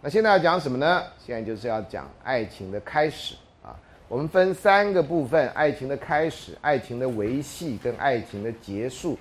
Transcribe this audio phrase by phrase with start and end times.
[0.00, 1.02] 那现在要讲什么呢？
[1.24, 3.74] 现在就是要讲爱情的开始啊。
[4.06, 9.18] 我们分三个部分：爱情的开始、爱情的维系跟爱情的结束。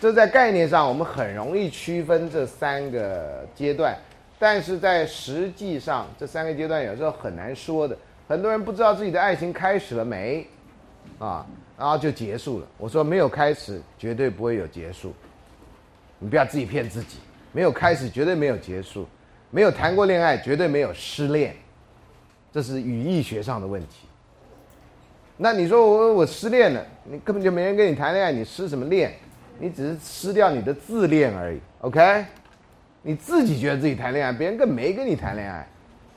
[0.00, 3.96] 这在概念上我们很容易区分这三个阶段，
[4.38, 7.96] 但是在实际上这三个阶段有时候很难说的。
[8.28, 10.46] 很多人不知道自己的爱情开始了没
[11.18, 11.46] 啊，
[11.78, 12.66] 然后就结束了。
[12.76, 15.14] 我说没有开始，绝对不会有结束。
[16.18, 17.18] 你不要自己骗自己，
[17.52, 19.06] 没有开始，绝对没有结束。
[19.50, 21.54] 没有谈过恋爱，绝对没有失恋，
[22.52, 24.06] 这是语义学上的问题。
[25.38, 29.14] 那你说我我失恋了，你根本就没人跟你谈恋爱，你失什么恋？
[29.58, 31.60] 你只是失掉你的自恋而已。
[31.80, 32.24] OK，
[33.02, 35.66] 你自己觉得自己谈恋爱，别人更没跟你谈恋爱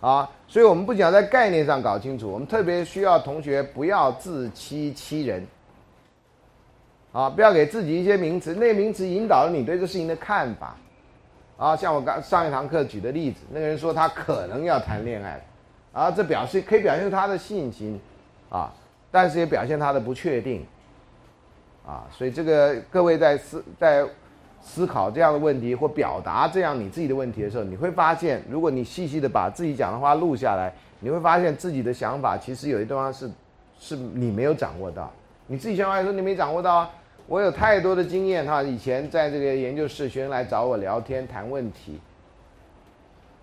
[0.01, 0.29] 啊。
[0.47, 5.45] 所以我们不讲在概念上搞清楚，我们特别需要同学不要自欺欺人
[7.11, 10.75] 啊，不要给自己一些名词，那个名词引导了你对这事情的看法。
[11.57, 15.41] 啊，像我刚上一堂课举的例子，那个人说他可能要谈恋爱，
[15.91, 17.99] 啊，这表示可以表现他的信心，
[18.49, 18.73] 啊，
[19.11, 20.65] 但是也表现他的不确定，
[21.89, 24.05] 啊，所以这个各位在思在
[24.61, 33.27] 思考这样的问题或表达这样你自己的问题的时候，你会发现，如果你细细的把自己讲的话录下来，你会发现自己的想法其实有一地方是
[33.79, 35.11] 是你没有掌握到，
[35.47, 36.91] 你自己想法说你没掌握到啊。
[37.25, 41.99] 我有太多的经验哈，以前在这个研究室，学生来找我聊天谈问题，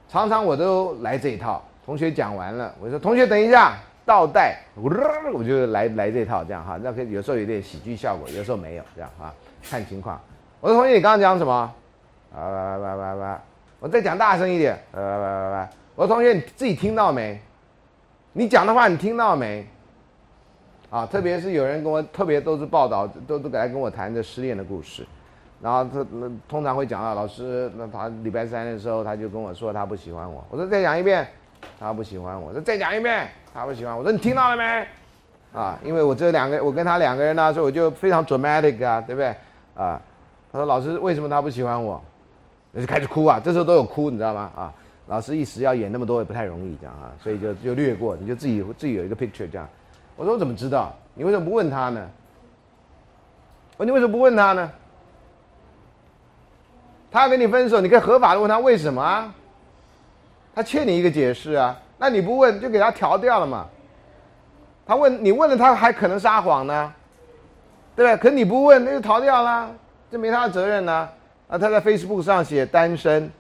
[0.08, 1.64] 常常我都来这一套。
[1.84, 3.77] 同学讲完了，我说同学等一下，
[4.07, 9.35] 倒带，我就来来这套这样哈，那可以有时候有点喜剧效果，有时候没有这样哈，
[9.69, 10.19] 看情况。
[10.61, 11.53] 我说同学你刚刚讲什么？
[12.35, 13.37] 啊喂喂喂喂，
[13.81, 17.41] 我再讲大声一点，喂喂喂喂，我说同学你自己听到没？
[18.33, 19.67] 你讲的话你听到没？
[20.89, 25.05] 啊，特别是有人跟我，特别都是报道，都都来跟我谈这失恋的故事，
[25.61, 31.27] 然后他那通常会讲到老师，那他礼拜三的时候他就跟我说他不喜欢我，我说再讲一遍，
[31.78, 34.86] 他不喜欢我，说再讲一遍，他不喜欢我，说你听到了没？
[35.52, 39.28] 啊，因为我这两个，我跟他两个人呢，所以我就非常 dramatic 啊，对不对？
[39.74, 40.00] 啊，
[40.52, 42.02] 他说老师为什么他不喜欢我？
[42.72, 44.50] 那就开始哭啊，这时候都有哭，你知道吗？
[44.55, 44.72] 啊，
[45.06, 49.67] 老师一时要演那么多也不太容易，这样啊，所以就就略过，你就自己自己有一个 picture 这样。
[50.17, 50.94] 我说我怎么知道？
[51.14, 52.06] 你为什么不问他呢？
[53.78, 54.70] 我你为什么不问他呢？
[57.11, 59.34] 他要跟你分手，你可以合法的问他为什么啊？
[60.56, 63.67] 他欠你一个解释啊，那你不问就给他调掉了嘛？
[64.86, 66.90] 他问你问了，他还可能撒谎呢，
[67.94, 68.17] 对不对？
[68.17, 69.70] 可你不问，那就逃掉了，
[70.11, 71.06] 这没他的责任呢。
[71.48, 73.30] 啊，他在 Facebook 上写单身，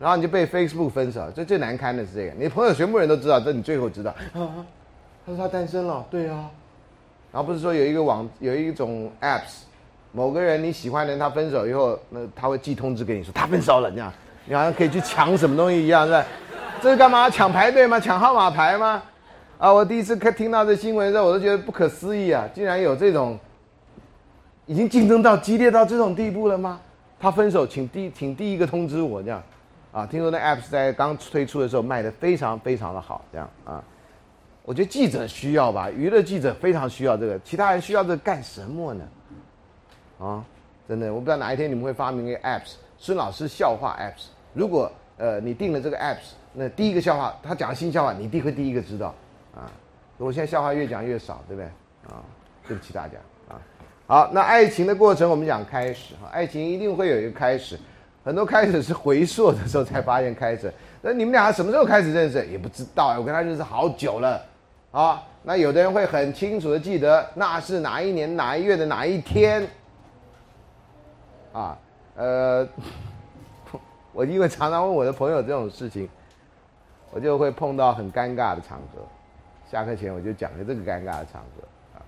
[0.00, 4.12] 然后你就被 Facebook 分手，这最难堪的是这个，你朋友全部人都知道，这你最后知道。
[4.34, 4.40] 他
[5.26, 6.50] 说他单身了，对啊，
[7.30, 9.60] 然后不是说有一个网有一种 apps，
[10.10, 14.12] 某个人你喜欢的人他分手以后，那他会寄通知给你说他分手了，这样
[14.46, 16.24] 你好像可以去抢什么东西一样，是吧？
[16.82, 17.28] 这是干嘛？
[17.28, 18.00] 抢排队吗？
[18.00, 19.02] 抢号码牌吗？
[19.58, 19.72] 啊！
[19.72, 22.48] 我第一次看听到这新闻的时候，我都觉得不可思议啊！
[22.54, 23.38] 竟然有这种，
[24.64, 26.80] 已经竞争到激烈到这种地步了吗？
[27.20, 29.42] 他分手，请第请第一个通知我这样，
[29.92, 30.06] 啊！
[30.06, 33.84] 听说那 apps 在刚推出的时候卖的非常非常的好，这样啊。
[34.62, 39.04] 我觉得记者需要吧，娱乐记者非常需要这个，其他人需要这干什么呢？
[40.18, 40.44] 啊，
[40.88, 44.26] 真的，我不知道哪一天你们会发明一个 apps，孙老师笑话 apps。
[44.52, 49.14] 如果呃你定了这个 apps，那第一个笑话他讲新笑话，你一定会第一个知道
[49.54, 49.64] 啊。
[50.18, 51.66] 我现在笑话越讲越少，对不对？
[52.12, 52.20] 啊，
[52.68, 53.14] 对不起大家
[53.48, 53.56] 啊。
[54.06, 57.80] 好，那爱情的过程我们讲开始哈，爱情一定会有一个开始，
[58.22, 60.70] 很多开始是回溯的时候才发现开始。
[61.00, 62.46] 那你们俩什么时候开始认识？
[62.48, 64.44] 也不知道，我跟他认识好久了。
[64.90, 69.66] 啊，那有的人会很清楚的记得那是哪一年哪一月的哪一天。
[71.52, 71.78] 啊，
[72.20, 72.68] 呃，
[74.12, 76.06] 我因为常常问我的朋友这种事情，
[77.10, 79.00] 我就会碰到很尴尬的场合。
[79.70, 82.04] 下课前我就讲了这个尴尬的场合啊，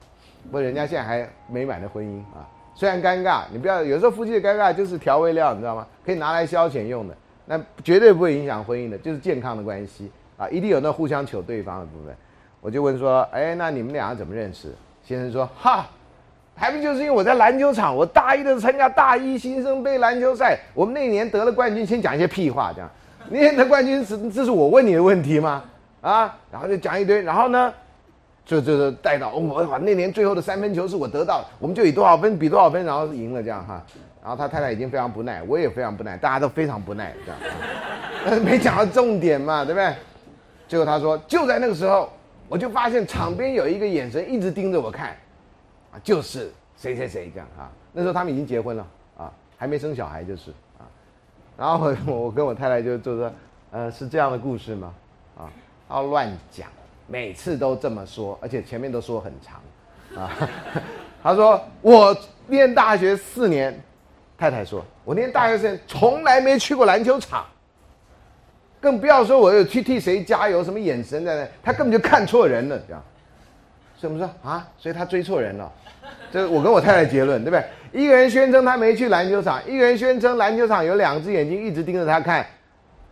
[0.50, 5.86] 不人家现在还美满的婚姻啊，虽然尴尬，你不要有时候夫妻的尴尬就是调味料，你知道吗？
[6.04, 7.16] 可以拿来消遣用的，
[7.46, 12.14] 那绝对不会影响婚姻的，就是健康的关系啊，一定有那互相求对方的部分。
[12.60, 14.74] 我就问说，哎，那你们俩怎么认识？
[15.02, 15.86] 先生说，哈，
[16.54, 22.90] 还不就是因为我在篮球场，我大一的时候参加大一新生杯篮球赛，我们那年得了冠军，先讲一些屁话，这样，
[23.28, 25.64] 那年得冠军是这是我问你的问题吗？
[26.00, 27.72] 啊，然后就讲一堆，然后呢，
[28.44, 33.82] 就就就带到我哇，那年最后的三分球是我得到，我们就以多少分比多少分，然后赢了这样哈。
[34.22, 37.40] 然后他太太已经非常不耐，我也非常不耐，大家都非常不耐这样。
[38.24, 39.92] 但是没讲到重点嘛，对不对？
[40.68, 42.08] 结果他说，就在那个时候，
[42.48, 45.16] 我就发现场边有一个眼神一直盯着我看，
[45.92, 47.70] 啊，就是谁谁谁这样啊。
[47.92, 48.86] 那时候他们已经结婚了
[49.16, 50.88] 啊，还没生小孩就是啊。
[51.56, 53.32] 然后我 我跟我太太就就说，
[53.70, 54.94] 呃，是这样的故事吗？
[55.38, 55.50] 啊，
[55.88, 56.68] 他乱讲，
[57.06, 59.60] 每次都这么说，而且前面都说很长，
[60.20, 60.30] 啊。
[61.22, 62.16] 他说我
[62.46, 63.80] 念大学四年。
[64.38, 67.46] 太太说：“我念大学生从来没去过篮球场，
[68.80, 73.00] 更不要说我有去替谁加油，什么眼神在那，他根本就看错人了，这样。
[74.02, 75.70] 怎么说啊，所以他追错人了。
[76.32, 77.64] 这我跟我太太结论，对不对？
[78.02, 82.44] 一个人宣称他没去篮球场，一个人宣称篮球场有两只眼睛一直盯着他看，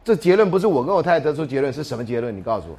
[0.02, 2.36] 这结论不是我跟我太太得出结论，是什么结论？
[2.36, 2.76] 你告诉我。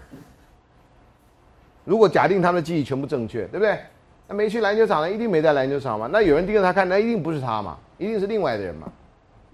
[1.86, 3.80] 如果假定他们的记忆全部正确，对不对？
[4.28, 6.10] 那没去篮球场的一定没在篮球场嘛？
[6.12, 8.92] 那有人盯着他看，那一定不是他嘛？”一定是另外的人嘛？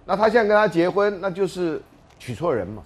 [0.03, 1.80] 那他现在跟他结婚，那就是
[2.18, 2.81] 娶错人嘛？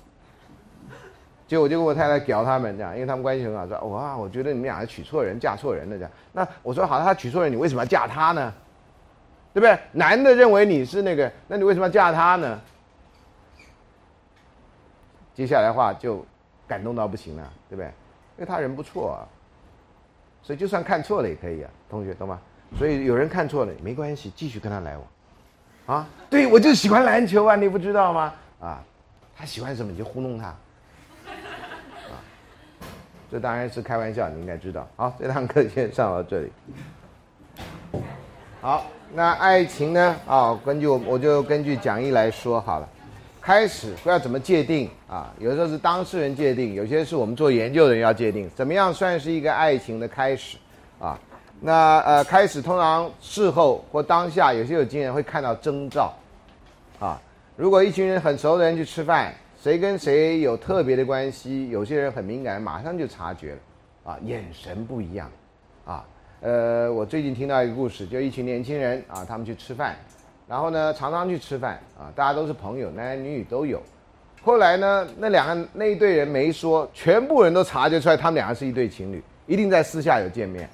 [1.52, 6.10] 结果我就跟我太太屌他们这样，因为他们关系很好，说哇，我觉得你们俩还娶错人，嫁错人了这样。
[6.32, 8.54] 那我说好，他娶错人，你为什么要嫁他呢？
[9.54, 9.78] 对不对？
[9.92, 12.62] 男的认为你是那个，那你为什么要嫁他呢？
[15.34, 16.26] 接下来的话就
[16.66, 17.88] 感动到不行了，对不对？
[17.88, 17.94] 因
[18.38, 19.28] 为他人不错啊，
[20.42, 22.40] 所以就算看错了也可以啊，同学懂吗？
[22.78, 28.34] 所以有人看错了没关系，继续跟他来往，啊，对我就喜欢篮球啊，你不知道吗？
[28.62, 28.82] 啊，
[29.36, 30.56] 他喜欢什么你就糊弄他，
[33.32, 34.86] 这当然是开玩笑，你应该知道。
[34.98, 36.52] 好，这堂课先上到这里。
[38.60, 40.16] 好，那爱情呢？
[40.28, 42.90] 啊，根据我我就根据讲义来说好了。
[43.40, 45.34] 开始不要怎么界定啊？
[45.40, 50.58] 有时候是当事人界定，有些是我们做研究的人要界定，怎么样算是一个爱情的开始
[51.00, 51.18] 啊？
[51.62, 56.14] 那呃，开始通常事后或当下，有些有经验会看到征兆，
[57.00, 57.20] 啊，
[57.56, 63.60] 如果一群人很熟的人去吃饭，谁跟谁有特别的关系，有些人很敏感，马上就察觉了，
[64.06, 65.30] 啊，眼神不一样，
[65.86, 66.04] 啊，
[66.42, 69.96] 呃，我最近听到一个故事，就一群年轻人啊，他们去吃饭，
[70.48, 73.80] 然后呢，常常去吃饭，啊，大家都是朋友，男男女女都有，
[74.42, 80.68] 后来呢，那两个那一对人没说，全部人都察觉出来，他们两个是一对情侣，一定在私下有见面。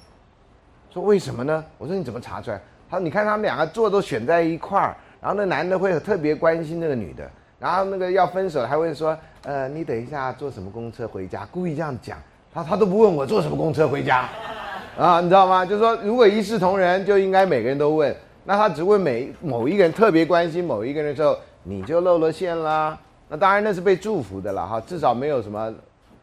[0.88, 1.62] 说为什么呢？
[1.76, 2.58] 我说你怎么查出来？
[2.88, 11.46] 他说你看他们两个坐都选在一块儿，然后那男的会特别关心那个女的，然后那个要分手还会说，呃，你等一下坐什么公车回家？
[11.50, 12.16] 故意这样讲，
[12.52, 14.28] 他他都不问我坐什么公车回家，
[14.96, 15.66] 啊，你知道吗？
[15.66, 18.14] 就是说如果一视同仁，就应该每个人都问，
[18.44, 22.98] 那他只问每某一个人特别关心某一个人的时候，你就露了馅啦。
[23.28, 25.72] 那当然那是被祝福的了哈，至少没有什么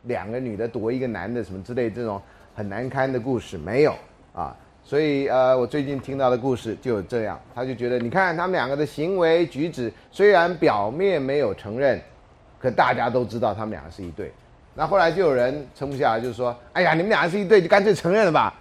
[0.04, 2.22] 两个女的夺一个男的什么之类这种
[2.56, 3.94] 很难堪的故事没有。
[4.34, 4.56] 啊，
[4.86, 12.00] 所以呃，我最近听到的故事就有这样，他就觉得，你看他们两个的行为举止，虽然表面没有承认，
[12.60, 14.32] 可大家都知道他们两个是一对。
[14.76, 18.54] 那后来就有人撑不下来，就说，哎呀，你们两个是一对，就干脆承认了吧？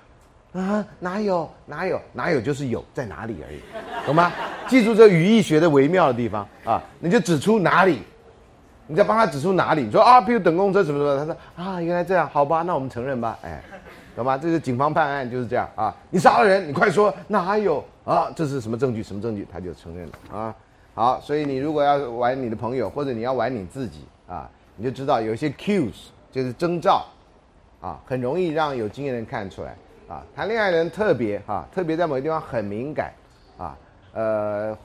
[0.54, 3.60] 啊，哪有哪有哪有，就是有在哪里而已，
[4.06, 4.32] 懂吗？
[4.66, 7.98] 记住这语义学的微妙的地方啊，你就指出哪里，
[8.86, 13.60] 你再帮他指出哪里，你说啊，比如等公车什么什么，他说啊，原来这样，好吧，那我们承认吧，哎。
[14.16, 14.38] 懂吗？
[14.38, 15.94] 这是警方判案就是这样啊！
[16.10, 18.32] 你杀了人，你快说哪有啊？
[18.36, 19.02] 这是什么证据？
[19.02, 19.46] 什么证据？
[19.52, 20.54] 他就承认了啊！
[20.94, 25.92] 好，所以你如果要玩你的朋友，或者你要玩你自己啊，你就知道有一些 cues
[26.30, 27.04] 就是征兆
[27.80, 29.76] 啊，很容易让有经验的人看出来
[30.08, 30.22] 啊。
[30.36, 33.12] 谈恋爱的人特别哈，特别在某个地方很敏感
[33.58, 33.76] 啊。
[34.12, 34.78] 呃，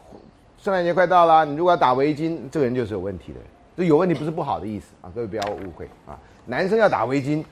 [0.57, 3.47] 圣诞节快到了，你如果要打围巾，这个人就是有问题的人。
[3.77, 6.17] 这有问题不是不好的意思啊，各位不要误会啊。
[6.45, 7.43] 男生要打围巾。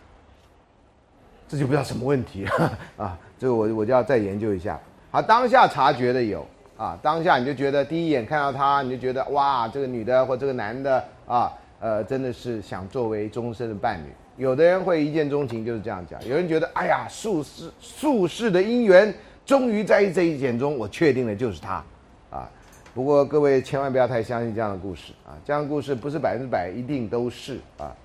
[1.48, 2.46] 这就不知道什么问题
[2.98, 3.18] 啊！
[3.40, 4.80] 这个我我就要再研究一下。
[5.10, 14.08] 好，当下察觉的有啊，当下你就觉得第一眼看到他，你就觉得哇，这个女的或这个男的啊，呃，真的是想作为终身的伴侣。
[14.36, 16.24] 有的人会一见钟情，就是这样讲。
[16.28, 19.14] 有人觉得，哎呀，数世数世的姻缘，
[19.46, 21.84] 终于在这一眼中，我确定了就是他
[22.30, 22.50] 啊。
[22.94, 27.96] 不过各位千万不要太相信这样的故事啊，这样的故事不是百分之百一定都是啊。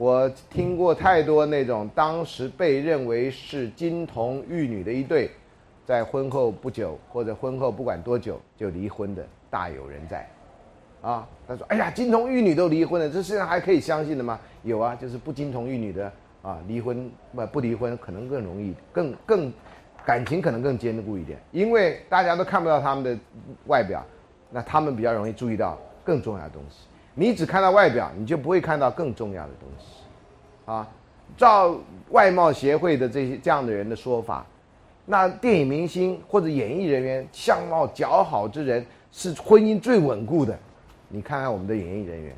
[0.00, 5.30] 我听过太多那种当时被认为是金童玉女的一对，
[5.84, 10.26] 在婚后不久或者婚后不管多久就离婚的，大有人在。
[11.02, 19.52] 啊，他说：“哎呀，金童玉女都离婚了，这世上还可以相信的吗？”有啊，就是不金童玉女的啊，离婚不不离婚可能更容易，更更
[20.06, 23.18] 感情可能更坚固一点，因为大家都看不到他们的
[23.66, 24.02] 外表，
[24.50, 26.86] 那他们比较容易注意到更重要的东西。
[27.14, 29.86] 你只看到外表，你就不会看到更重要的东西，
[30.64, 30.88] 啊，
[31.36, 31.76] 照
[32.10, 34.46] 外貌协会的这些这样的人的说法，
[35.04, 40.58] 那电影明星或者演艺人员相貌姣好之人是婚姻最稳固的。
[41.08, 42.36] 你看看我们的演艺人员，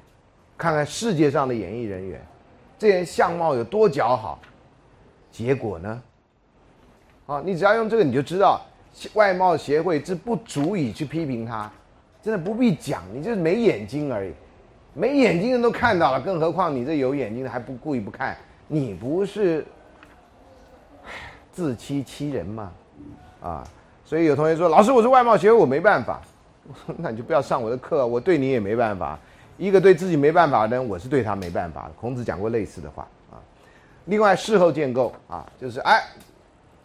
[0.56, 2.20] 看看世界上的演艺人员，
[2.78, 4.38] 这些人相貌有多姣好，
[5.30, 6.02] 结果呢？
[7.26, 8.60] 啊，你只要用这个你就知道，
[9.12, 11.70] 外貌协会之不足以去批评他，
[12.22, 14.32] 真的不必讲，你就是没眼睛而已，
[14.94, 18.36] 没眼睛的都看到了，更何况你这有眼睛的还不故意不看，
[18.68, 19.64] 你不是
[21.50, 22.72] 自欺欺人吗？
[23.42, 23.66] 啊，
[24.04, 26.20] 所以有同学说，老师我是外貌协会，我没办法，
[26.66, 29.18] 我 说那你就不要上我的课，我对你也没办法，
[29.58, 31.90] 一个对自己没办法的人，我是对他没办法。
[32.00, 33.40] 孔子讲过类似的话啊，
[34.04, 36.02] 另外事后建构啊，就是哎。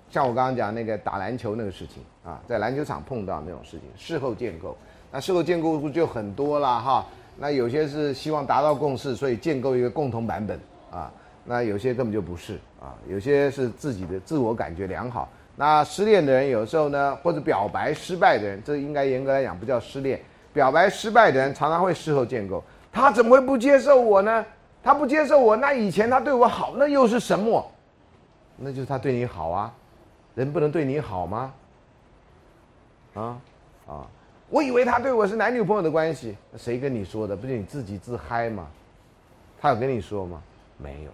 [0.09, 4.75] 像我刚刚讲那个打篮球那个事情啊，在篮球场碰到那种事情，事后建构，
[5.11, 7.05] 那事后建构就很多了哈。
[7.38, 10.60] 那有些是希望达到共识，所以建构一个共同版本
[10.91, 11.12] 啊。
[11.46, 15.29] 那有些根本就不是啊，有些是自己的自我感觉良好。
[15.56, 20.20] 那失恋的人有时候呢，或者表白失败的人，这应该严格来讲不叫失恋。
[20.53, 24.46] 表白失败的人常常会事后建构，他怎么会不接受我呢？
[24.84, 27.65] 他不接受我，那以前他对我好，那又是什么？
[28.58, 29.74] 那就是他对你好啊。
[30.36, 31.53] 人不能对你好吗？
[33.15, 33.38] 啊
[33.88, 34.08] 啊！
[34.50, 37.36] 我以为他对我是男女朋友的关系，谁跟你说的？
[37.36, 38.68] 不是你自己自嗨吗？
[39.60, 40.42] 他有跟你说吗？
[40.77, 41.12] 没有，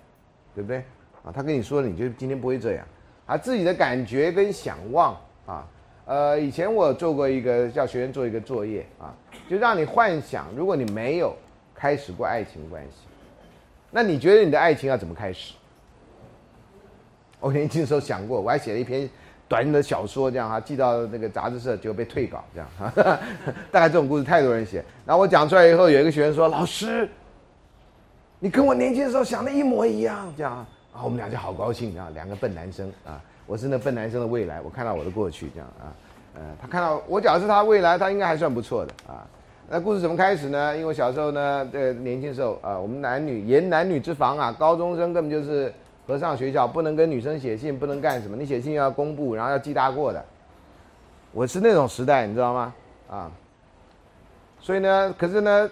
[0.53, 0.77] 对不对？
[1.23, 2.85] 啊，他跟你说了，你就今天不会这样。
[3.25, 5.67] 啊，自己的感觉跟想望啊，
[6.05, 9.15] 呃，以前我做过一个叫学员做一个作业啊，
[9.49, 11.35] 就让你幻想，如果你没有
[11.73, 13.07] 开始过爱情关系，
[13.89, 15.55] 那你觉得你的爱情要怎么开始？
[17.39, 19.09] 我年轻的时候想过，我还写了一篇
[19.47, 22.91] 短的小说，这样哈，寄到那个杂志社，就被退稿，这样哈。
[23.71, 27.07] 大概这种故事太多人写，然后我讲出来以后，有一个学员说：“老师，
[28.39, 35.93] 你跟我年轻的时候想的一模一样。”这样啊，我们俩就好高兴啊，两个笨男生啊，我是那笨男生的未来，我看到我的过去，这样啊，
[36.35, 39.27] 呃，他看到我讲的是他未来，他应该还算不错的啊。
[39.69, 40.73] 那故事怎么开始呢？
[40.73, 45.71] 因为我小时候呢，这年轻时候啊，我们男女严男女之防啊，高中生根本就是。
[46.05, 48.35] 和尚学校不能跟女生写信，不能干什么？
[48.35, 50.23] 你写信要公布，然后要记大过的。
[51.31, 52.73] 我是那种时代，你知道吗？
[53.09, 53.31] 啊，
[54.59, 55.69] 所以呢，可是呢，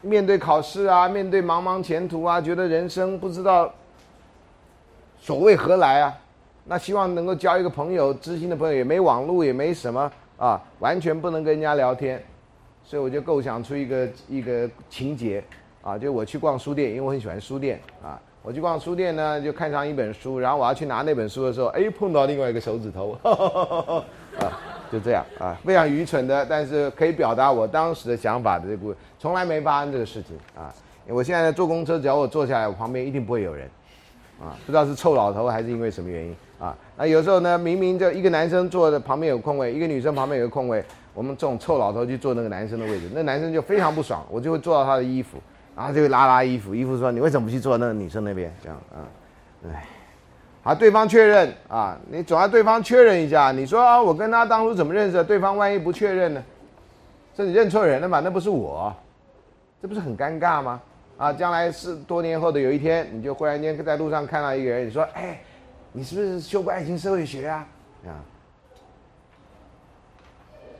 [0.00, 3.72] 面对考试啊，面对茫茫前途啊，觉得人生不知道
[5.20, 6.18] 所谓何来啊，
[6.64, 12.22] 那希望能够交一个朋友，知心的朋友，也没网络，也没什么啊，完全不能跟人家聊天，
[12.82, 15.42] 所以我就构想出一个一个情节
[15.82, 18.20] 啊，就我去逛书店，因为我很喜欢书店啊。
[18.42, 24.04] 我去逛书店呢，就看上一本书，然后我要去拿那本书的时候，哎，碰到另外一个手指头， 啊，
[24.90, 30.72] 就这样啊，非常愚蠢的，但是可以表达我当时的想法的这个，从来没发生这个事情啊。
[31.08, 33.68] 我现在坐公车，只要我坐下来，我旁边一定不会有人，
[34.40, 36.76] 啊，不知道是臭老头还是因为什么原因啊。
[36.96, 45.38] 那有时候呢，明明就一个男生坐的旁边有空位，一个女生旁边有个空位，我们这种臭老头去坐那个男生的位置，那男生就非常不爽，我就会坐到他的衣服。
[45.78, 48.98] 然后就会拉拉衣服，衣服说：“你为什么不去坐那个女生那边？”这样啊，
[49.72, 49.86] 哎，
[50.60, 53.52] 好，对方确认啊，你总要对方确认一下。
[53.52, 55.22] 你说，我跟他当初怎么认识的？
[55.22, 56.42] 对方万一不确认呢？
[57.32, 58.18] 这你认错人了嘛？
[58.18, 58.92] 那不是我，
[59.80, 60.82] 这不是很尴尬吗？
[61.16, 65.40] 啊，将来是多年后的有一天，你就忽然间在路上看到一个人，你说：“哎，
[65.92, 67.64] 你是不是修过爱情社会学啊？”
[68.04, 68.18] 啊，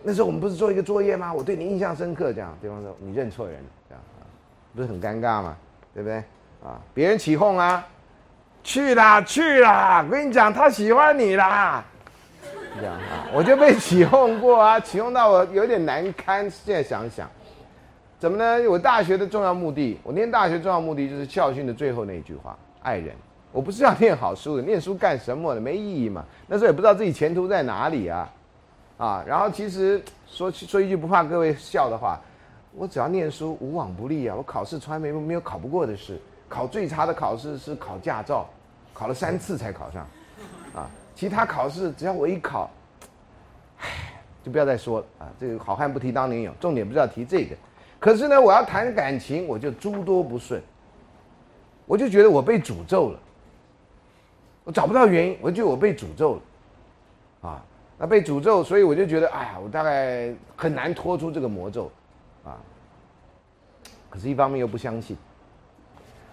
[0.02, 1.32] 那时候我们不是做一个作业吗？
[1.32, 2.32] 我对你印象深刻。
[2.32, 3.68] 这样，对方说：“你认错人了。”
[4.74, 5.56] 不是很尴尬吗？
[5.94, 6.16] 对不对？
[6.62, 7.84] 啊，别人起哄啊，
[8.62, 10.04] 去啦去啦！
[10.04, 11.84] 我跟你讲，他喜欢你啦。
[12.78, 16.48] 这样啊，我就被起哄过啊，起哄到我有点难堪。
[16.50, 17.28] 现在想想，
[18.18, 18.68] 怎么呢？
[18.68, 23.14] 我大学的重要目的，我念大学重要目的就是校训的最后那一句话：爱人。
[23.52, 25.60] 我不是要念好书的，念书干什么的？
[25.60, 26.24] 没意义嘛。
[26.46, 28.28] 那时候也不知道自己前途在哪里啊，
[28.98, 29.24] 啊。
[29.26, 32.18] 然后其实说说一句不怕各位笑的话。
[32.78, 34.36] 我只要念书，无往不利啊！
[34.36, 36.16] 我考试从来没没有考不过的事，
[36.48, 38.46] 考最差的考试是考驾照，
[38.94, 40.06] 考了三次才考上，
[40.72, 42.70] 啊，其他考试只要我一考，
[43.78, 45.26] 唉，就不要再说了啊！
[45.40, 47.56] 这个好汉不提当年勇，重点不是要提这个，
[47.98, 50.62] 可是呢，我要谈感情，我就诸多不顺，
[51.84, 53.18] 我就觉得我被诅咒了，
[54.62, 57.64] 我找不到原因，我觉得我被诅咒了，啊，
[57.98, 61.90] 那被诅咒，所以我就觉得，哎呀，我大概很难脱出这个魔咒。
[62.48, 62.56] 啊，
[64.10, 65.16] 可是，一方面又不相信。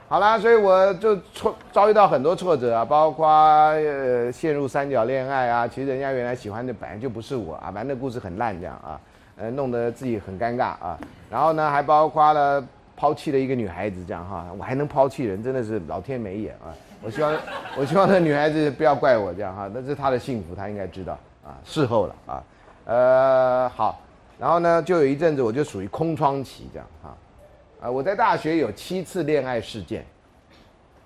[0.07, 5.67] 好啦，所以我就挫遭遇到很多挫折啊，包括呃陷入三角恋爱啊。
[5.67, 9.01] 其实人家原来喜欢的本来就不是我啊，反正故事很烂这样啊，
[9.38, 10.98] 呃，弄得自己很尴尬啊。
[11.29, 12.63] 然后呢，还包括了
[12.95, 16.69] 抛弃了一个女孩子，这样哈，我还能抛弃人，真的是老天没眼啊！
[17.01, 17.34] 我希望，
[17.75, 21.57] 我希望那女孩子不要怪我这样哈，那是她的幸福，她应该知道啊。
[21.65, 22.43] 事后了啊，
[22.86, 24.00] 呃，好，
[24.39, 27.18] 然后呢，就有一阵子我就属于空窗期这样哈，
[27.82, 30.06] 啊，我在大学有七次恋爱事件，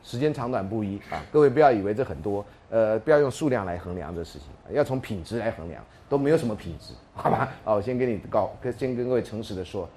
[0.03, 7.49] 时间长短不一啊，各位不要以为这很多，呃，不要用数量来衡量这事情，要从品质来衡量，都没有什么品质， 好吧？
[7.63, 9.87] 哦，我先跟你告，先跟各位诚实的说，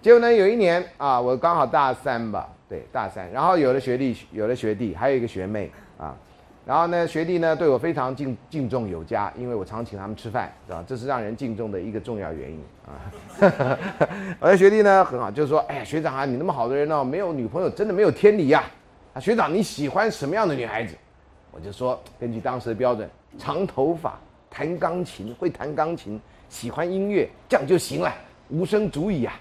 [0.00, 2.48] 结果呢，有一年啊，我刚好大三吧。
[2.70, 5.68] 对，大三，然后有了学弟，有了学弟，还有一个学妹
[5.98, 6.16] 啊，
[6.70, 10.84] 然后呢，学弟呢对我非常敬敬重有加，因为我常请他们吃饭，是吧？
[10.86, 13.10] 这是让人敬重的一个重要原因啊。
[14.38, 18.62] 我的学弟呢很好，就是说，哎呀，学长啊，你那么好的人呢，没有女朋友真的没有天理呀。
[19.14, 20.94] 啊，学长你喜欢什么样的女孩子？
[21.50, 24.16] 我就说，根据当时的标准，长头发，
[24.48, 28.14] 弹钢琴，会弹钢琴，喜欢音乐，这样就行了，
[28.48, 29.34] 无声足矣啊。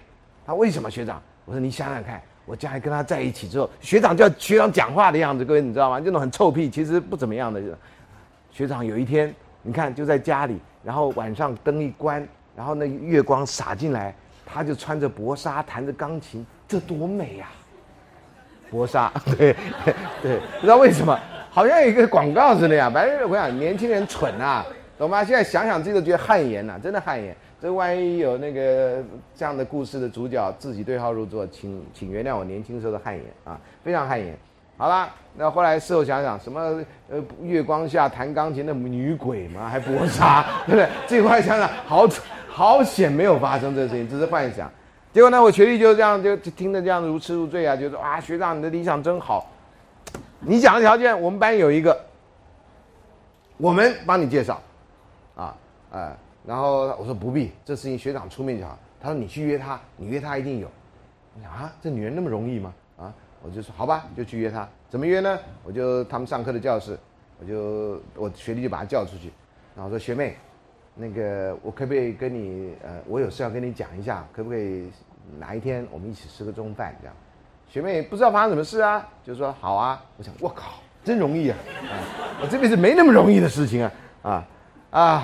[0.47, 1.21] 他为什么学长？
[1.45, 2.19] 我说你想想看。
[2.49, 6.01] 我将来跟他在一起之后，学长叫学长讲话的样子，各位你知道吗？
[6.01, 7.61] 这种很臭屁，其实不怎么样的。
[8.51, 12.27] 学长有一天，你看就在家里，然后晚上灯一关，
[12.57, 14.15] 然后那月光洒进来，
[14.47, 17.49] 他就穿着薄纱弹着钢琴，这多美呀！
[18.71, 19.55] 薄纱，对
[20.23, 21.15] 对，不知道为什么，
[21.51, 22.89] 好像有一个广告似的呀。
[22.89, 24.65] 反正我想年轻人蠢啊，
[24.97, 25.23] 懂吗？
[25.23, 27.35] 现在想想自己都觉得汗颜呐，真的汗颜。
[27.61, 29.03] 这万一有那个
[29.35, 34.37] 这样的故事的主角自己对号入座，请请原谅我年轻时候的汗颜啊，非常汗颜。
[34.77, 40.87] 好了，那后来事后想想，什么呃月光下弹钢琴的女鬼嘛，还搏杀，对不对？
[41.05, 42.07] 这块想想，好
[42.47, 44.71] 好险没有发生这个事情，只是幻想。
[45.11, 49.45] 结果呢，我学弟就这样就听着这样如痴如醉啊，就说啊学长你的理想真好，
[50.39, 51.99] 你讲的条件我们班有一个，
[53.57, 54.61] 我们帮你介绍，
[55.35, 55.53] 啊
[55.91, 56.15] 啊。
[56.49, 58.75] 然后我说不必，这事情学长出面就好。
[58.99, 60.67] 他说你去约他，你约他一定有。
[61.35, 62.73] 我想啊，这女人那么容易吗？
[62.97, 63.13] 啊，
[63.43, 64.67] 我就说好吧，就去约他。
[64.89, 65.37] 怎么约呢？
[65.63, 66.97] 我就他们上课的教室，
[67.39, 69.31] 我就我学弟就把他叫出去，
[69.75, 70.37] 然后说学妹，
[70.95, 74.89] 那个我可不可以跟你呃，我有事要跟你讲一下，可不可以
[75.37, 77.15] 哪一天我们一起吃个中饭这样？
[77.67, 80.03] 学妹不知道发生什么事啊，就说好啊。
[80.17, 81.57] 我想我靠，真容易啊！
[82.41, 83.91] 我这辈子没那么容易的事情啊
[84.23, 84.47] 啊
[84.89, 85.23] 啊！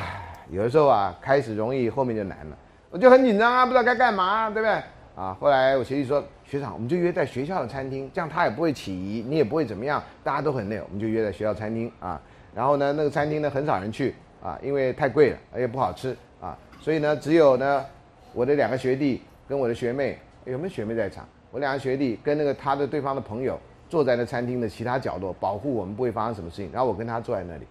[0.49, 2.57] 有的时候啊，开始容易，后面就难了。
[2.89, 4.81] 我就很紧张啊，不知道该干嘛，对不对？
[5.15, 12.21] 啊，后来我学弟说，学长，我们就约在学校的餐厅，这样他也不会起疑，你也不会怎么样，大家都很累，我们就约在学校餐厅啊。
[12.53, 17.85] 然后呢，那个餐厅呢很少人去啊，因为太贵了，而且不好吃啊，所以呢，只有呢
[18.33, 21.25] 我的两个学弟跟我的学妹，有没有学妹在场？
[21.51, 26.69] 我两个学弟跟那个他的对方的朋友坐在那餐厅的其他角落，保护我们不会发生什么事情。
[26.73, 27.65] 然后我跟他坐在那里。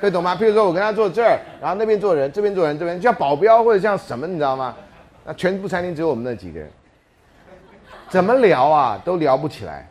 [0.00, 0.36] 可以懂吗？
[0.36, 4.74] 譬如说我跟他坐这儿，然后那边坐人，这边坐人，这边像保镖或者像什么，你知道吗？
[5.24, 6.70] 那全部餐厅只有我们那几个人，
[8.08, 9.88] 怎么聊啊，都聊不起来，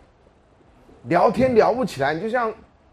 [1.03, 2.51] 聊天聊不起来，你就像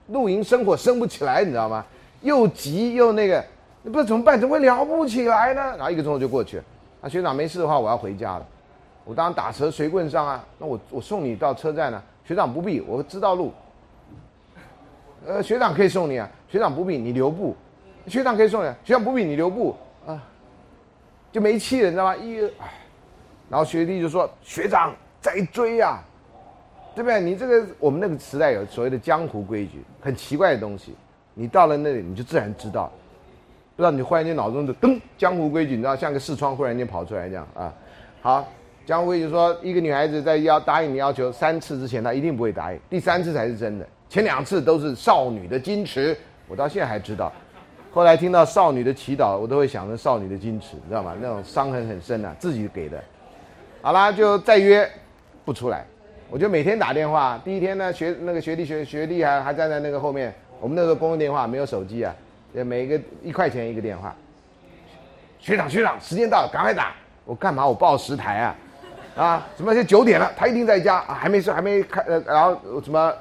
[0.09, 1.85] 露营生火生不起来，你知道吗？
[2.23, 3.45] 又急又那个，
[3.83, 4.39] 你不知道怎么办？
[4.39, 5.63] 怎么会聊不起来呢？
[5.77, 6.65] 然后一个钟头就过去了。
[7.03, 8.47] 啊，学长没事的话，我要回家了。
[9.05, 12.03] 我当然打蛇随棍上啊，那我我送你到车站呢。
[12.25, 13.53] 学长不必，我知道路。
[15.27, 17.57] 呃，学长可以送你啊，学长不必你留步，
[18.07, 19.75] 学长可以送你，学长不必你留步
[20.07, 20.23] 啊，
[21.33, 22.17] 就没气了，你知道吗？
[22.17, 22.37] 一，
[23.49, 25.99] 然后学弟就说：“学长在追呀，
[26.95, 27.21] 对不对？
[27.21, 30.95] 你这个我们那个时代有所谓的江湖规矩，很奇怪的东西，
[31.33, 32.93] 你到了那里你就自然知道，
[33.77, 37.73] 不知道你忽然间脑中的噔江湖规矩，你知道像个视窗忽然间跑出来这样啊。
[38.21, 38.47] 好，
[38.85, 47.33] 江湖规矩说，一个女孩子在要答应你要求三次之前，她一定不会答应，第三次才是真的。”前两次都是少女的矜持，我到现在还知道。
[47.93, 51.17] 后来听到少女的祈祷，我都会想着少女的矜持，你知道吗？
[51.21, 53.03] 那种伤痕很深呐，自己给的。
[53.83, 54.89] 好啦，就再约，
[55.45, 55.85] 不出来。
[56.31, 57.41] 我就每天打电话。
[57.45, 60.33] 第一天呢，学那个学弟学学弟还还站在那个后面。
[60.61, 62.15] 我们那个公用电话没有手机啊，
[62.53, 64.15] 每个一块钱一个电话。
[65.41, 66.95] 学长学长，时间到了，赶快打。
[67.25, 67.67] 我干嘛？
[67.67, 68.57] 我报十台啊？
[69.17, 69.47] 啊？
[69.57, 69.75] 什么？
[69.75, 71.15] 现在九点了，他一定在家啊？
[71.15, 73.13] 还没睡，还没开呃，然后什么？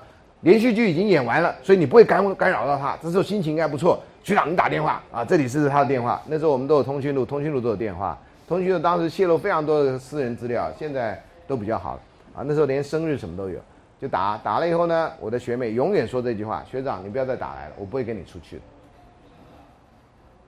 [0.43, 2.97] 连续剧已经演完了，所以你不会干干扰到他。
[3.01, 3.99] 这时候心情应该不错。
[4.23, 6.21] 局长，你打电话啊，这里是他的电话。
[6.27, 8.17] 那时候我们都有通讯录，通讯录都有电话。
[8.47, 11.99] 通讯录当时泄露非常多的私人资料，现在都比较好了
[12.35, 12.43] 啊。
[12.45, 13.59] 那时候连生日什么都有，
[13.99, 18.61] 就打打了以后呢，我的学妹永远说这句话：学长，你不要再打来了，我不会跟你出去的。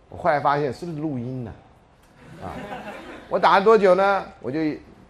[0.10, 1.52] 我后来发现是不是录音呢？
[2.44, 2.52] 啊，
[3.30, 4.24] 我打了多久呢？
[4.42, 4.60] 我就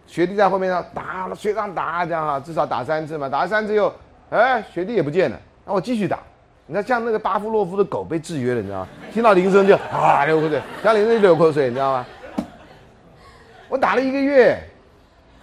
[0.06, 3.92] 学弟在后面呢，打了学长打这样哈，至少打三次嘛，打了三次又。
[4.30, 6.18] 哎，学弟也不见了，那我继续打。
[6.66, 8.88] 你看，像那个巴夫洛夫的狗被制约了，你知道吗？
[9.12, 12.06] 听到铃声就啊流口水，听到铃声就流口水，你知道吗？
[13.68, 14.58] 我打了一个月，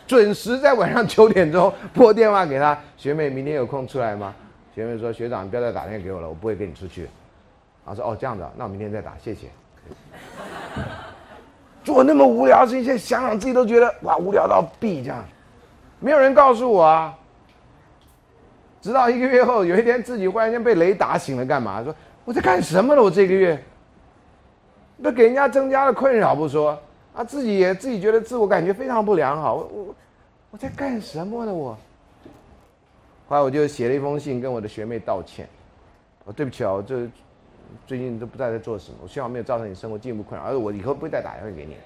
[0.05, 4.35] 准时在晚上九点钟拨电话给他，学妹，明天有空出来吗？
[4.75, 7.07] 学妹说，学长，你不要再打电话给我了，我不会跟你出去。
[7.85, 9.47] 啊，说哦这样子，啊那我明天再打，谢谢。
[11.85, 15.23] 做那么无聊的事情，想想自己都觉得哇，无聊到毙这样，
[15.99, 17.17] 没有人告诉我啊。
[18.83, 21.81] 直到一个月后，有一天自己忽然间被雷打醒了，干嘛？
[21.81, 23.01] 说我在干什么了？
[23.01, 23.57] 我这个月，
[24.97, 26.77] 那给人家增加了困扰不说，
[27.15, 29.55] 啊，自己也自己觉得自我感觉非常不良好。
[29.55, 29.95] 我我
[30.51, 31.53] 我在干什么呢？
[31.53, 31.77] 我。
[33.29, 35.47] 后来我就写了一封信跟我的学妹道歉，
[36.25, 37.07] 我对不起啊，我这
[37.87, 41.77] 最近都不知道在做什么，我希望没有造成你生活进一步困扰，而且我以后不会再打电话给你。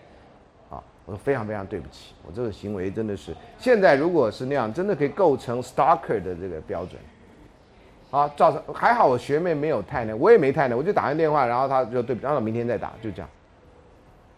[1.07, 7.01] 我说非常非常对不起，我这个行为真的是现在如果是那样，真的可以构成 stalker 的这个标准。
[8.11, 13.29] 啊，造成还好我学妹没有太难，我也没太难，我就打完电话，然后他就对不，然后明天再打，就这样。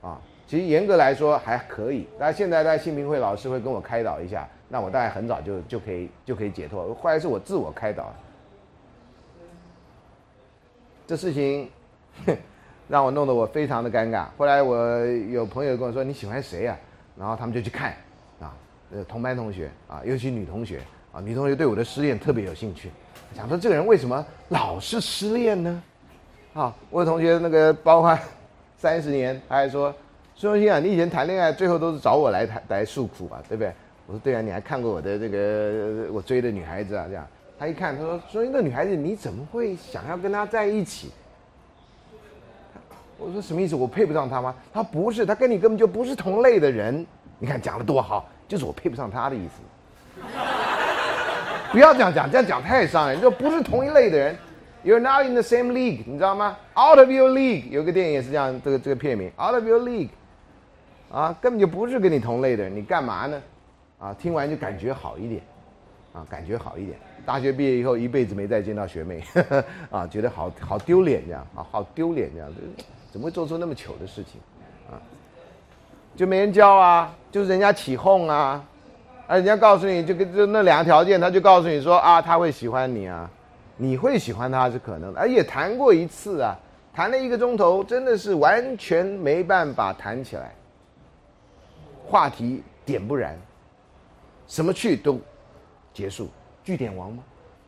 [0.01, 6.93] 啊，其实严格来说还可以，但现在在新平会老师会跟我开导一下，那我大概很早就就可以就可以解脱。
[6.95, 8.13] 后来是我自我开导，
[11.08, 11.69] 这事情。
[12.89, 14.25] 让我弄得我非常的尴尬。
[14.36, 16.75] 后来我有朋友跟我说你喜欢谁呀？
[17.17, 17.91] 然后他们就去看，
[18.39, 18.52] 啊，
[18.91, 22.89] 呃，同班同学啊，尤其女同学啊，女同学对我的失恋特别有兴趣，
[23.36, 25.84] 想说这个人为什么老是失恋呢？
[26.54, 28.17] 啊，我有同学那个包括
[28.75, 29.93] 三十年，他还说
[30.34, 33.71] 孙中兴啊，你以前谈恋爱最后都是找我来谈来诉苦啊，对不对？
[34.08, 37.06] 我说对啊，你还看过我的这个我追的女孩子啊？
[37.08, 37.28] 这样，
[37.60, 41.12] 他一看他说孙中兴的女孩子你怎么会想要跟她在一起？
[43.19, 43.75] 我说什么意思？
[43.75, 44.55] 我配不上他吗？
[44.73, 47.05] 他不是，他跟你根本就不是同类的人。
[47.38, 50.23] 你看讲的多好，就是我配不上他的意思。
[51.71, 53.21] 不要这样讲，这样讲太伤人。
[53.21, 54.36] 就不是同一类的人
[54.84, 60.10] ，You're not in the same league，你知道吗？Out of your league，有个电影也是这样，这个这个片名，Out of your league，
[61.12, 63.41] 啊，根本就不是跟你同类的人，你干嘛呢？
[63.99, 65.41] 啊，听完就感觉好一点，
[66.13, 66.98] 啊，感觉好一点。
[67.26, 69.24] 大学毕业以后，一辈子没再见到学妹，
[69.91, 72.62] 啊，觉得好好丢脸这样，啊，好丢脸这样子。
[73.12, 74.39] 怎么会做出那么糗的事情，
[74.89, 74.98] 啊？
[76.15, 78.65] 就没人教啊，就是人家起哄啊，
[79.28, 83.30] 啊，人家告诉你就跟就那两个条件，他就告诉你说啊，他会喜欢你啊，
[83.78, 86.58] 你会喜欢他是可能的，而且谈过一次啊，
[86.93, 90.54] 谈了一个钟头，真的是完全没办法谈起来，
[92.06, 93.36] 话题点不燃，
[94.48, 95.19] 什么去都
[96.00, 96.30] 结束，
[96.64, 97.22] 据点王吗？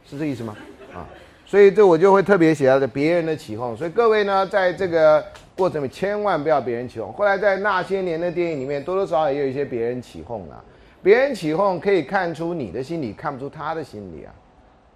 [0.06, 0.56] 是这意思吗？
[0.94, 1.04] 啊？
[1.46, 5.22] 所以这我就会特别写到的别人的起哄，所以各位呢，在这个
[5.54, 7.12] 过程里千万不要别人起哄。
[7.12, 10.63] 后来在那些年的电影里面，多多少少也有一些别人起哄啊。
[11.04, 14.34] 别人起哄可以看出你的心理，看不出他的心理啊。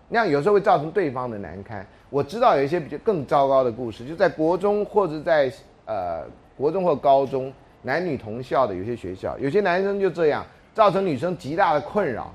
[0.07, 1.85] 那样有时候会造成对方的难堪。
[2.09, 5.51] 我知道有一些比较更糟糕的故事，就在国中或者在
[5.85, 6.23] 呃
[6.55, 12.33] 国中或高中男女同校的有些学校，有些男生就这样造成女生极大的困扰，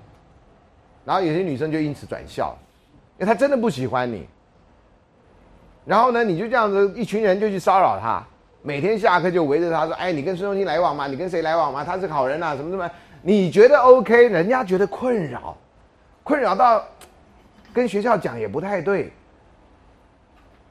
[1.05, 2.57] 然后有些女生就因此转校。
[3.19, 4.27] 因为她真的不喜欢你，
[5.85, 8.25] 然后呢，你就这样子，一群人就去骚扰她，
[8.63, 11.07] 每天下课就围着她说：“哎，你跟孙中兴来往吗？
[11.07, 11.85] 你跟谁来往吗？
[11.85, 12.91] 他是好人呐，什么什么？
[13.21, 15.55] 你觉得 OK，人家觉得困扰，
[16.25, 16.83] 困扰到
[17.75, 19.13] 跟学校讲也不太对，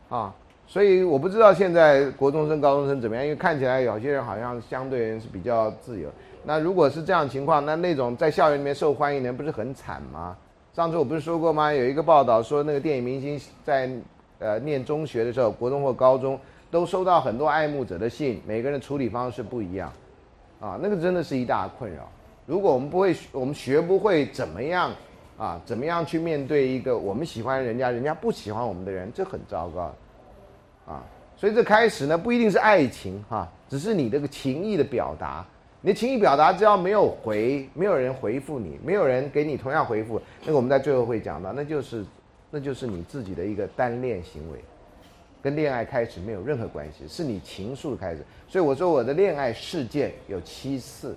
[0.10, 0.34] 啊，
[0.69, 6.08] 所以我不知道现在国中生、高中生怎么样，因为看起来有些人好像相对人是比较自由。
[6.43, 10.38] 那如果是这样情况，那那种在校园里面受欢迎的人不是很惨吗？”
[10.71, 11.73] 上次我不是说过吗？
[11.73, 13.89] 有一个报道说，那个电影明星在
[14.38, 19.91] 呃念中学的时候，国中或高中都收到很多爱慕者的信，每个人的处理方式不一样，
[20.62, 22.08] 啊，那个真的是一大困扰。
[22.45, 24.91] 如果我们不会，我们学不会怎么样
[25.36, 29.91] 啊，怎么样去面对一个我们喜欢人家，人家不喜欢我们的人，这很糟糕，
[30.89, 31.06] 啊，
[31.38, 35.45] 所以这开始呢不一定是爱情哈，只是你这个情意的表达。
[35.82, 42.04] 你的情意表达只要没有回，没有人回复你，没有人给你同样回复，那个我们在最后会讲到，那就是，
[42.52, 44.60] 那就是你自己的一个单恋行为，
[45.41, 48.25] 跟恋爱开始没有任何关系，是你情愫的开始。
[48.45, 51.15] 所以我说我的恋爱事件有七次，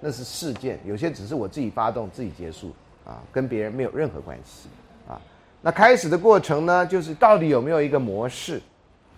[0.00, 2.72] 那是事件，有些只是我自己发动自己结束，
[3.04, 4.68] 啊，跟别人没有任何关系，
[5.06, 5.22] 啊，
[5.62, 8.60] 那开始的过程呢，就是到底有没有一个模式，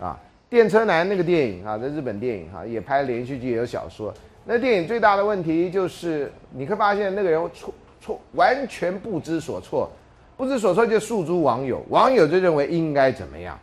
[0.02, 0.18] 啊，
[0.50, 4.12] 电车男那个电影啊，在日本电影哈也拍连续剧也有小说。
[4.44, 9.88] 那电影最大的问题就是，你会发现那个人错错完全不知所措，
[10.36, 13.56] 不知所措就诉诸网友，网友就认为应该怎么样，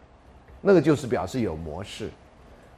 [0.61, 2.09] 那个就是表示有模式，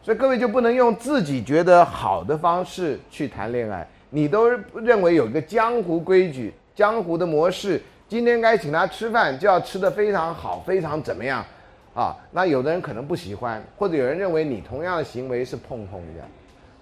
[0.02, 11.46] 所以各位就不能用自己觉得好的方式去谈恋爱，你都认为有一个江湖规矩、江湖的模式，今天该请他吃饭就要吃的非常好、非常怎么样，
[11.94, 16.24] 啊，那有的人可能不喜欢，或者有人认为你同样的行为是碰碰的。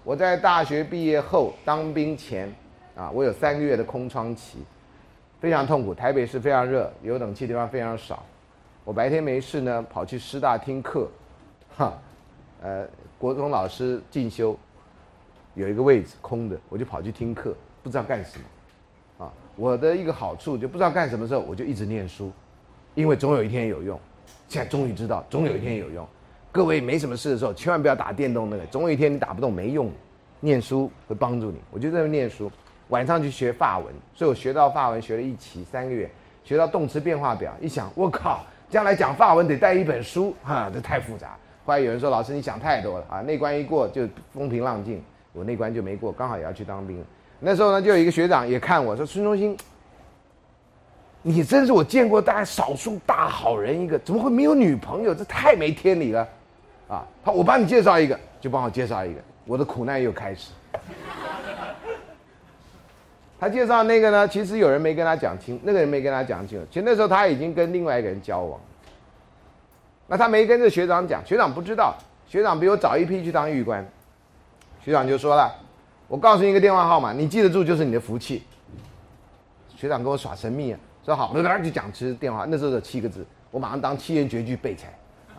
[0.04, 2.48] 我在大学毕业后当兵前，
[2.96, 4.58] 啊，我有三个月的空窗期，
[5.40, 5.92] 非常痛苦。
[5.92, 8.24] 台北市非常热，有冷气地方非常少。
[8.84, 11.08] 我白天没事呢，跑去师大听课，
[11.76, 11.92] 哈，
[12.62, 12.86] 呃，
[13.18, 14.56] 国中老师进修，
[15.54, 19.24] 有一个位置空的，我就跑去听课，不知道干什么。
[19.24, 22.30] 啊，我的一个好处就不知道干什么时候，我就一直念书，
[22.94, 24.00] 因为总有一天有用。
[24.48, 26.06] 现在终于知道，总有一天有用。
[26.52, 29.90] 各位没什么事的时候，千万不要打电动那个，总有一天你打不动没用。
[30.42, 32.50] 念书会帮助你，我就在那念书，
[32.88, 36.10] 晚上去学法文，所以我学到法文学了一期三个月，
[36.42, 41.36] 学到动词变化表，一想我靠，将来讲法文得带一本书哈，这太复杂。
[41.66, 45.02] 后来有人说老师你想太多了啊，那关一过就风平浪静，
[45.34, 47.04] 我那关就没过，刚好也要去当兵。
[47.38, 49.54] 那时候呢，就有一个学长也看我说孙中兴，
[51.22, 55.14] 你真是我见过大概少数大好人一个，怎么会没有女朋友？
[55.14, 56.26] 这太没天理了，
[56.88, 59.20] 啊，好，我帮你介绍一个，就帮我介绍一个。
[59.44, 60.50] 我的苦难又开始。
[63.38, 66.64] 他介绍那个呢，其实有人没跟他讲清，那个人没跟他讲清。
[66.70, 68.60] 其实那时候他已经跟另外一个人交往，
[70.06, 71.94] 那他没跟这学长讲，学长不知道。
[72.26, 73.84] 学长比我早一批去当狱官，
[74.84, 75.52] 学长就说了
[76.06, 78.44] ：“我告诉你一个电话号码，你记得住就是你的福气。”
[79.74, 80.78] 学长跟我耍神秘啊，
[81.10, 84.92] 说好，那就讲其实电话，那时候的七个字，我马上当七言绝句背起来。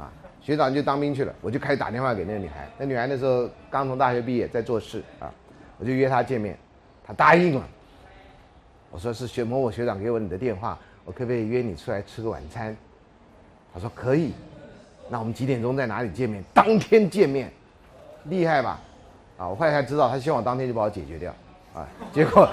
[0.04, 2.68] 啊学长就当兵去了，我就开始打电话给那个女孩。
[2.78, 5.32] 那女孩那时候刚从大学毕业，在做事啊，
[5.78, 6.58] 我就约她见面，
[7.06, 7.68] 她答应了。
[8.90, 12.76] 我说是学某某学长给我你的电话，我可不可以约你出来吃个晚餐？
[13.72, 14.34] 她说可以。
[15.10, 16.44] 那我们几点钟在哪里见面？
[16.54, 17.52] 当天见面，
[18.24, 18.80] 厉害吧？
[19.38, 21.32] 啊，我后来才知道，他希望我当天就把我解决掉，
[21.74, 22.50] 啊，结果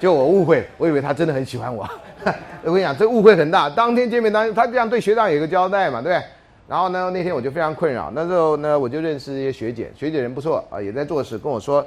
[0.00, 1.88] 就我误会，我以为他真的很喜欢我。
[2.64, 3.68] 我跟你讲，这误会很大。
[3.68, 6.26] 当天见面，当他这样对学长有个交代嘛，对不对？
[6.68, 8.10] 然后呢，那天我就非常困扰。
[8.14, 11.84] 那时候呢，我就认识一些学姐，学姐人不错啊，也在做事，跟我说：“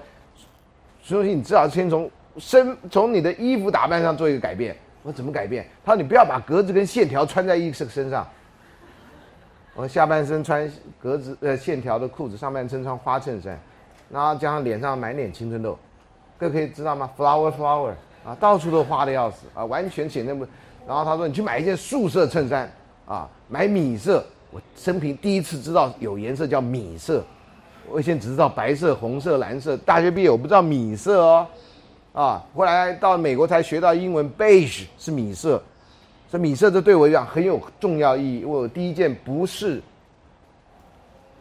[1.01, 8.27] 孙中信，你至少先从身从你的衣服打扮上做一个改变。”我说：“怎么改变？”他说：“你不要把格子跟线条穿在衣身身上。”
[9.73, 10.71] 我下半身穿
[11.01, 13.59] 格子呃线条的裤子，上半身穿花衬衫，
[14.11, 15.77] 然后加上脸上满脸青春痘，
[16.37, 17.93] 各位可以知道吗？Flower flower
[18.25, 20.45] 啊，到处都花的要死啊，完全显得不。
[20.87, 22.71] 然后他说：“你去买一件素色衬衫
[23.07, 27.21] 啊，买米色。”我生平第一次知道有颜色叫米色，
[27.89, 29.75] 我以前只知道白色、红色、蓝色。
[29.77, 31.47] 大学毕业我不知道米色哦，
[32.13, 35.61] 啊，后来到美国才学到英文，beige 是米色，
[36.29, 38.45] 所以米色这对我来讲很有重要意义。
[38.45, 39.81] 我第一件不是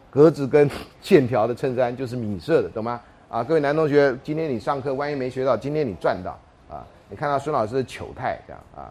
[0.09, 0.69] 格子跟
[1.01, 2.99] 线条的衬衫，就是米色的，懂吗？
[3.35, 6.39] 啊，各位男同学，今天你上课万一没学到，今天你赚到
[6.73, 6.87] 啊！
[7.09, 8.89] 你看到孙老师的糗态这样啊，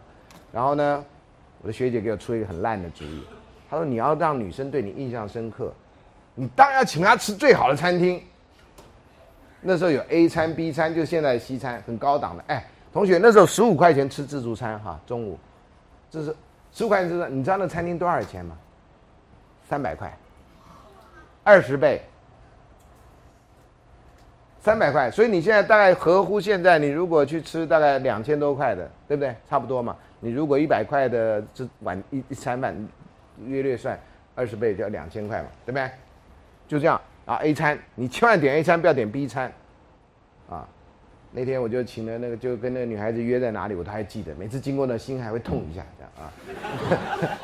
[0.53, 1.03] 然后呢，
[1.63, 3.25] 我的学姐给我出一个很烂的主意。
[3.71, 5.73] 她说：“你要让女生对你印象深刻，
[6.35, 8.23] 你当然要请她吃最好的餐厅。
[9.63, 12.45] 那时候有 A 餐、B 餐，就现在西餐，很高档的。
[12.49, 15.39] 哎，同学，那时候十五块钱吃自助餐哈，中午，
[16.11, 16.37] 这是
[16.71, 17.31] 十五块钱吃的。
[17.31, 18.55] 你知道那餐厅多少钱吗？
[19.71, 20.15] 三百块，
[21.43, 22.03] 二十倍，
[24.65, 25.11] 三百块。
[25.11, 29.35] 所以你现在大概合乎现在，你如果去吃大概两千多块的，对不对？
[29.49, 29.95] 差不多嘛。
[30.21, 32.75] 你如果一百块的这碗一一餐饭。”
[33.49, 33.99] 约略算
[34.37, 35.91] 二十倍就要两千块嘛，对不对？
[36.69, 39.53] 就这样啊，A 餐你千万点 A 餐，不要点 B 餐，
[40.49, 40.65] 啊，
[41.33, 46.31] 那天我就请了那个，就跟那个女孩子约在哪里，我都还记得，每次经过那心还会痛一下，这样啊，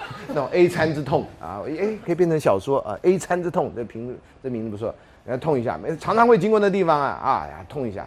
[0.28, 8.06] 那种 A 餐之痛啊，哎，可以变成小说啊，A 餐之痛，这名这名字不错，然后痛一下，常常会经过那地方啊，啊呀，痛一下，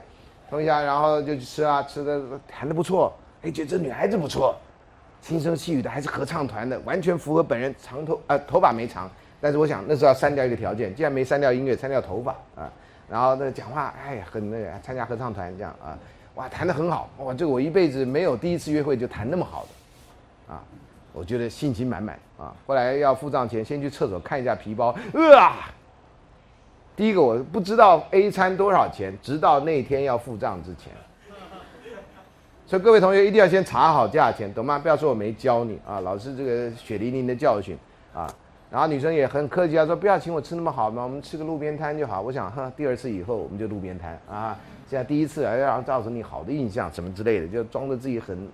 [0.49, 4.56] 痛一下，然后就去吃啊，吃的谈的不错，哎，觉得这女孩子不错。
[5.21, 12.69] 轻声细语的，还是合唱团的，完全符合本人长头啊，头发没长，但是我想那时候要删掉一个条件，既然没删掉音乐，删掉头发啊，
[13.10, 15.97] 然后那讲话，哎，很那个，参加合唱团这样啊，
[16.36, 19.65] 哇，弹得很好，哇，这个我一辈子没有第一次约会就弹那么好
[20.49, 20.62] 的，啊，
[21.13, 22.54] 我觉得信心满满啊。
[22.67, 24.93] 后来要付账前，先去厕所看一下皮包，
[25.38, 25.71] 啊，
[26.95, 30.93] 第一个我不知道 A 餐多少钱，直到那天要付账之前。
[32.65, 34.79] 所以各位同学一定要先查好价钱，懂吗？
[34.79, 37.77] 不要说我没教你啊，老师这个血淋淋的教训
[38.13, 38.34] 啊。
[38.71, 42.21] 然后女生也很客气啊，说不要请我吃那么好嘛，我们吃个路边摊就好。
[42.21, 44.58] 我想，哈，第二次以后我们就路边摊啊。
[44.89, 48.49] 现在第一次要让造成你好的印象，什么之类的，就装着自己很、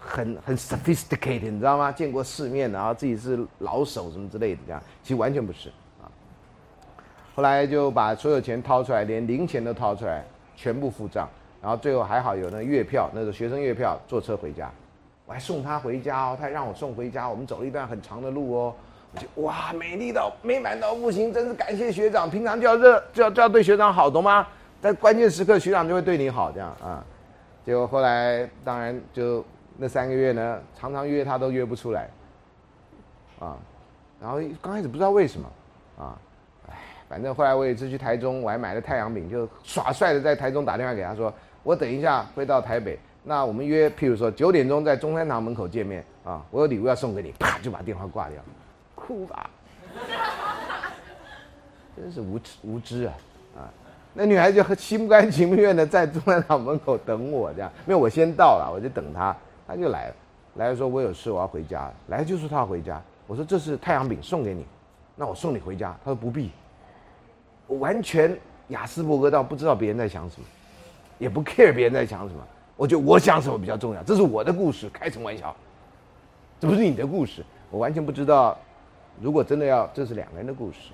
[0.00, 1.92] 很、很 sophisticated，你知道吗？
[1.92, 5.70] 见过世面，然后自己是老手什么之类的，这样其实完全不是。
[7.34, 10.24] 后来就把所有钱掏出来，连零钱都掏出来，
[10.56, 11.28] 全部付账。
[11.60, 14.70] 然后最后还好有那月票，那个学生月票，坐车回家，
[15.24, 18.74] 我还送他回家哦，他还让我送回家，我们走了一段很长的路哦，
[19.14, 24.46] 我就哇，美丽到美满到不行，真是感谢学长，平常就要热，就要就要对学长好，懂吗？
[24.82, 27.02] 在关键时刻学长就会对你好，这样啊，
[27.64, 29.42] 结果后来当然就
[29.78, 32.10] 那三个月呢，常常约他都约不出来，
[33.40, 33.56] 啊，
[34.20, 35.48] 然后刚开始不知道为什么，
[35.98, 36.18] 啊，
[37.14, 48.42] 反正后来我有一次去台中，我还买了太阳饼，就耍帅的在台中打电话给他说，我等一下会到台北，那我们约，譬如说九点钟在中山堂门口见面，啊，我有礼物要送给你，啪就把电话挂掉，
[48.96, 49.48] 哭吧，
[51.96, 53.14] 真是无知无知啊，
[53.58, 53.70] 啊。
[54.12, 59.36] 那女孩就心不甘情不愿的在中山堂门口等我，这样，因为我先到了，我就等她，
[59.68, 60.14] 她就来了，
[60.56, 64.66] 来了说我有事我要回家，来就说她要回家，我说这是太阳饼送给你，
[65.14, 66.50] 那我送你回家，她说不必，
[67.68, 68.36] 完全
[68.68, 70.46] 雅斯伯格到不知道别人在想什么，
[71.18, 72.40] 也不 care 别人在想什么，
[72.76, 75.54] 我觉得我想什么比较重要，这是我的故事，开什么玩笑，
[76.60, 78.56] 这不是你的故事，我完全不知道，
[79.20, 80.92] 如果真的要，这是两个人的故事，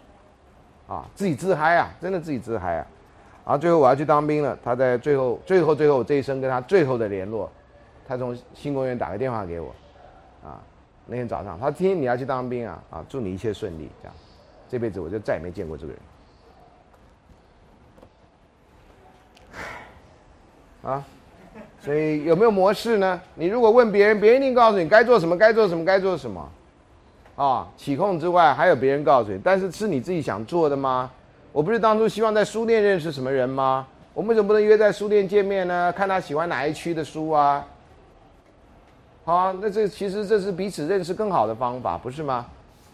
[0.87, 2.87] 啊，自己自嗨啊，真的自己自嗨啊。
[3.45, 7.51] 然后最后我要去当兵了，他在最后最后最后这一生跟他最后的联络，
[8.07, 9.75] 他从新公园打个电话给我，
[10.45, 10.61] 啊，
[11.07, 14.15] 那天早上他听你要去当兵啊，啊，祝你一切顺利，这样，
[14.69, 16.01] 这辈子我就再也没见过这个人。
[20.83, 21.05] 啊，
[21.81, 23.21] 所以有没有模式呢？
[23.35, 26.49] 你如果问别人，别人一定告诉你该做什么，该做什么，该做什么，
[27.37, 31.11] 啊，起控之外还有别人告诉你，但是是你自己想做的吗？
[31.53, 33.87] 我不是当初希望在书店认识什么人吗？
[34.15, 35.93] 我们为什么不能约在书店见面呢？
[35.93, 37.67] 看他喜欢哪一区的书啊？
[39.25, 42.47] 好，那这其实这是彼此认识更好的方法，不是吗？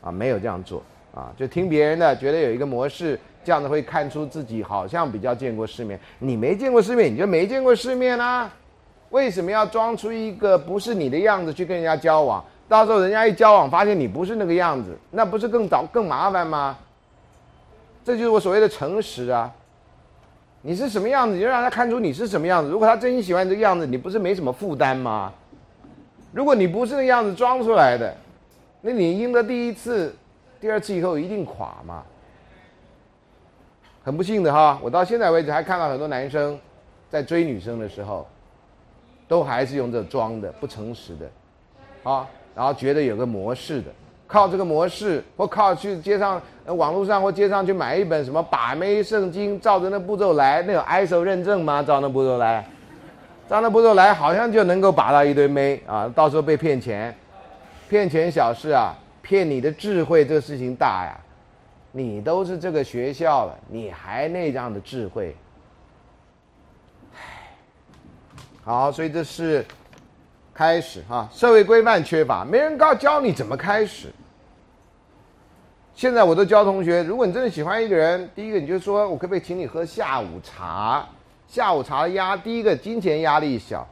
[0.03, 0.83] 啊，没有这样做
[1.15, 5.97] 啊，就听别人的，觉得有一个模式，这样子会看出自己好像比较见过世面。
[6.19, 8.53] 你没见过世面，你就没见过世面啊？
[9.11, 12.45] 为什么要装出一个不是你的样子去跟人家交往？
[12.69, 16.77] 到时候人家一交往，发现你不是那个样子，那不是更早更麻烦吗？
[18.05, 19.49] 这就是我所谓的诚实啊！
[20.63, 22.69] 你是什么样子，你就让他看出你是什么样子。
[22.69, 25.33] 如果他真心喜欢这个样子，你不是没什么负担吗？
[26.33, 28.13] 如果你不是那样子装出来的，
[28.81, 30.13] 那你赢得第一次、
[30.61, 32.03] 第二次以后一定垮嘛。
[34.07, 36.57] 很不幸的哈，我到现在为止还看到很多男生
[37.11, 38.25] 在追女生的时候，
[39.27, 43.91] 都还是用这装的、不诚实的，啊，然后觉得有个模式的。
[44.29, 51.83] 靠这个模式，或靠去街上、网络上或街上去买一本什么把妹圣经，照着那步骤来，那有 ISO 认证吗？
[51.83, 52.65] 照那步骤来，
[53.49, 56.09] 照那步骤来，好像就能够把到一堆妹啊！
[56.15, 57.13] 到时候被骗钱，
[57.89, 61.19] 骗钱小事啊，骗你的智慧这个事情大呀！
[61.97, 65.35] 你都是这个学校了，你还那样的智慧？
[68.63, 69.65] 好，所以这是。
[70.59, 74.09] 开始哈，社会规范缺乏，没人告教你怎么开始。
[75.95, 81.07] 现在我都教同学，如果你真的喜欢一个人，第一个你就说，我可不可以请你喝下午茶？
[81.47, 83.87] 下午茶压，第一个金钱压力小，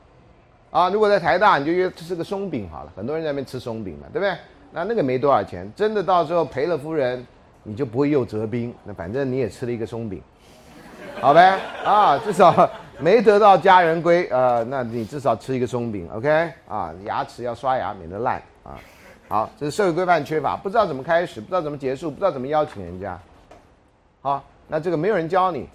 [0.70, 4.34] 啊，如果在台大，你就约吃个松饼好了，很多人在那边吃松饼嘛，对不对？
[4.72, 7.26] 那那个没多少钱，真的到时候赔了夫人，
[7.64, 10.22] 你就不会又折兵，那反正你也吃了一个松饼，
[11.20, 12.70] 好呗，啊，至少。
[13.00, 16.48] 没得到家人归，呃，那你至少吃一个松饼，OK？
[16.68, 18.78] 啊，牙齿要刷牙，免得烂啊。
[19.28, 23.18] 好，这是社会规范缺乏，不知道怎么开始，不知道怎么结束，不知道怎么邀请人家。
[24.22, 25.68] 好，那这个没有人教你，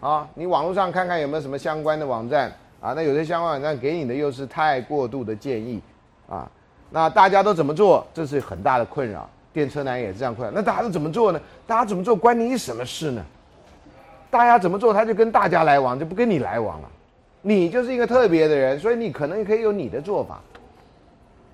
[0.00, 2.92] 啊，你网络上看看有没有什么相关的网站啊？
[2.92, 5.80] 那有些相关网站给你的又是太过度的建议，
[6.28, 6.50] 啊，
[6.90, 8.04] 那大家都怎么做？
[8.12, 9.30] 这是很大的困扰。
[9.54, 10.52] 电车男也这样困扰。
[10.54, 11.40] 那大家都怎么做呢？
[11.66, 13.24] 大家怎么做关你什么事呢？
[14.28, 16.88] 大家怎么做，他就跟大家来往，就不跟你来往了。
[17.40, 20.40] 你就是一个特别的人，所以你可能可以有你的做法。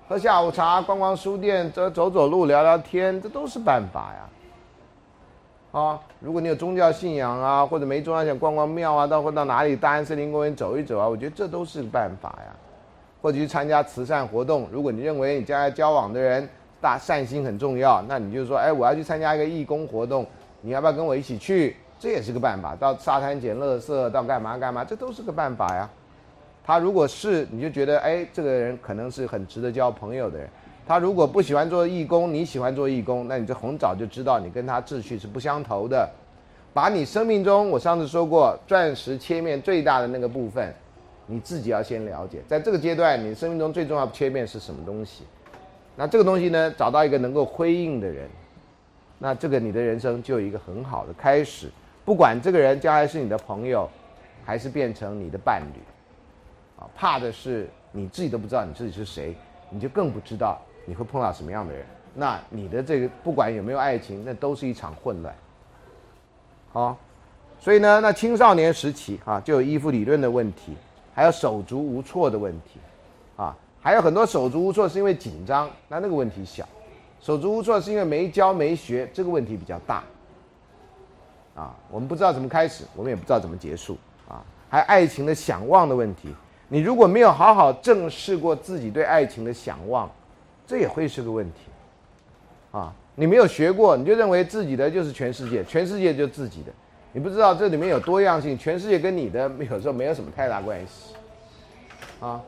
[0.09, 5.79] 喝下午茶、逛逛书店、走走走路、聊聊天，这都是办法呀。
[5.79, 12.55] 啊，如果你有宗教信仰啊，或者没宗教想逛逛庙啊，到或到哪里大安森林公园走一走啊，我觉得这都是办法呀。
[13.21, 16.49] 或者去参加慈善活动，如果你认为你将来交往的人
[16.81, 20.25] 大善心很重要，那你就说，哎，我要去参加一个义工活动，
[20.61, 21.77] 你要不要跟我一起去？
[21.99, 25.87] 这也是个办法，到沙滩捡垃圾，到干嘛干嘛，这都是个办法呀。
[26.63, 30.49] 他如果是，你就觉得，哎，这个人可能是很值得交朋友的人。
[30.87, 36.09] 他如果不喜欢做义工，你喜欢做义工，那你这很早就知道你跟他志趣是不相投的。
[36.73, 40.73] 把你生命中，我上次说过，钻石切面最大的那个部分，
[41.27, 42.39] 你自己要先了解。
[42.47, 45.23] 在这个阶段，你生命中最重要的切面是什么东西？
[45.95, 48.29] 那这个东西呢，找到一个能够辉映的人，
[49.19, 51.69] 那这个你的人生就有一个很好的开始。
[52.03, 53.87] 不管这个人将来是你的朋友，
[54.43, 55.79] 还是变成你的伴侣，
[56.81, 59.35] 啊，怕的是你自己都不知道你自己是谁，
[59.69, 61.85] 你就更不知道你会碰到什么样的人。
[62.13, 65.33] 那你的这个不管有没有爱情，那都是一场混乱。
[66.73, 66.97] 好，
[67.59, 70.75] 所以呢，那青少年时期啊，就有依附理论的问题，
[71.13, 71.23] 还。
[71.23, 72.79] 有手足无措的问题，
[73.81, 76.63] 还有很多手足无措是因为紧张，那那个问题小；
[77.19, 80.03] 手足无措是因为没教没学，这个问题比较大。
[81.55, 83.97] 啊，我们不知道怎么开始，我们也不知道怎么结束
[84.29, 84.41] 啊。
[84.69, 86.33] 还有爱情的想望的问题，
[86.69, 90.09] 你如果没有好好正视过自己对爱情的想望，
[90.65, 91.59] 这也会是个问题。
[92.71, 96.71] 啊，你没有学过，你就认为自己的就是全世界，全世界就自己的，
[97.11, 101.15] 你不知道这里面有多样性，全世界跟你的有时候没有什么太大关系。
[102.21, 102.39] 啊，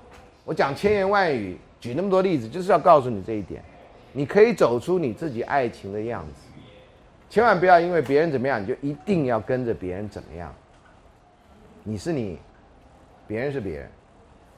[0.45, 3.63] 我讲千言万语，举那么多例子，就是要告诉你这一点，
[4.11, 6.41] 你可以走出你自己爱情的样子。
[7.29, 10.53] 千万不要因为别人怎么样，你就一定要跟着别人怎么样。
[11.83, 12.37] 你是你，
[13.27, 13.89] 别人是别人，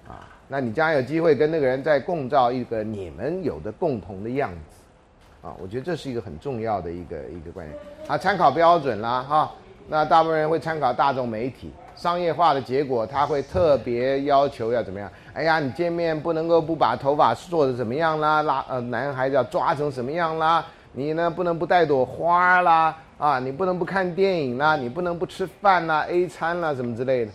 [0.07, 7.79] 啊，那你将来有机会跟那个人再共造一个你们有的共同的样子，啊，我觉得这是一个很重要的一个一个观念。
[8.07, 9.51] 啊，参考标准啦，哈，
[9.87, 15.09] 那大部分人会参考大众媒体，商业化的结果他会特别要求要怎么样？
[15.33, 20.65] 哎呀，你见面不能够不把头发做的怎么样啦，拉呃男孩子要抓成什么样啦？
[20.91, 27.31] 你呢不能不带朵花啦，啊，你不能不看电影啦，你不能不吃饭啦，A 餐啦什么之类的，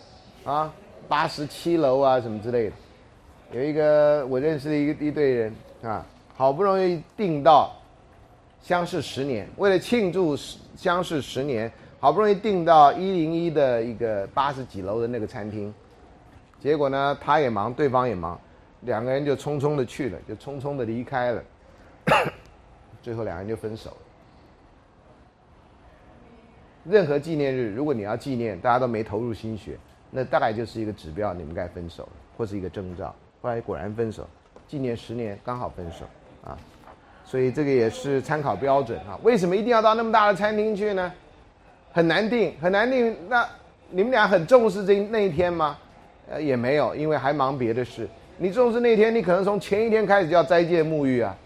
[0.50, 0.72] 啊，
[1.08, 2.72] 八十七楼啊什么之类的，
[3.52, 6.04] 有一个我认识的一个一队人啊，
[6.36, 7.70] 好不容易订到
[8.62, 10.34] 相识十年，为了庆祝
[10.76, 11.70] 相识十年，
[12.00, 15.72] 好不容易订到一零一的一个八十几楼的那个餐厅，
[16.58, 18.40] 结果呢他也忙，对方也忙，
[18.80, 21.42] 两个人就匆匆的去了，就匆匆的离开了。
[23.02, 23.96] 最后两人就分手了。
[26.84, 29.76] 任何纪念日，如果你要纪念，大家都没投入心血，
[30.10, 33.14] 那大概就是一个指标，你们该分手了，或是一个征兆。
[33.42, 34.26] 后来果然分手，
[34.66, 36.06] 纪念十年刚好分手
[36.42, 36.56] 啊，
[37.26, 39.20] 所以这个也是参考标准啊。
[39.22, 41.12] 为什么一定要到那么大的餐厅去呢？
[41.92, 43.16] 很难定，很难定。
[43.28, 43.46] 那
[43.90, 45.76] 你们俩很重视这那一天吗？
[46.30, 48.08] 呃，也没有，因为还忙别的事。
[48.38, 51.36] 你重视那天，你可能从前一天开始就要斋戒沐浴啊。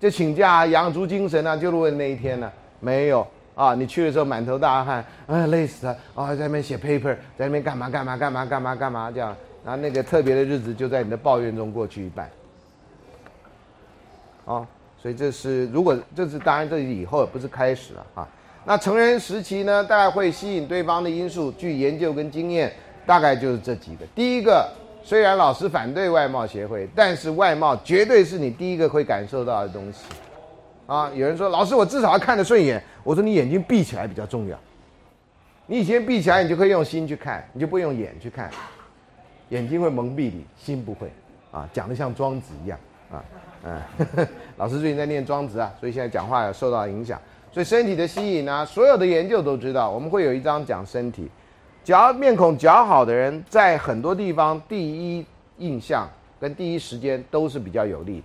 [0.00, 2.50] 就请假养足精神啊，就是为了那一天呢？
[2.78, 3.74] 没有啊！
[3.74, 12.30] 你去的时候满头大汗，啊，累死了啊，在那边写 paper，在那边干嘛干嘛干嘛干嘛干嘛这样，然后那个特别的日子就在你的抱怨中过去一半。
[14.44, 14.66] 啊，
[15.00, 18.28] 所以这是如果这是当然这是以后不是开始了啊。
[18.64, 22.72] 那成人时期呢，大概会吸引对方的因素，据研究跟经验，
[23.04, 24.04] 大概就是这几个。
[24.14, 24.68] 第一个。
[25.06, 30.06] 虽然老师反对外貌协会，但是外貌绝对是你第一个会感受到的东西，
[30.86, 31.10] 啊！
[31.14, 32.82] 有人说老师，我至少要看得顺眼。
[33.02, 34.58] 我说你眼睛闭起来比较重要。
[35.66, 38.50] 你以前闭起来，你就可以用心去看，你就不用眼去看。
[39.50, 41.12] 眼睛会蒙蔽你，心不会。
[41.50, 42.78] 啊，讲的像庄子一样
[43.12, 43.22] 啊，
[43.64, 47.20] 嗯， 老师最近在念庄子啊，所以现在讲话受到影响。
[47.54, 51.30] 所以身体的吸引呢，所有的研究都知道，我们会有一章讲身体。
[51.84, 55.24] 较面孔较好的人，在很多地方第一
[55.58, 58.20] 印象跟第一时间都是比较有利，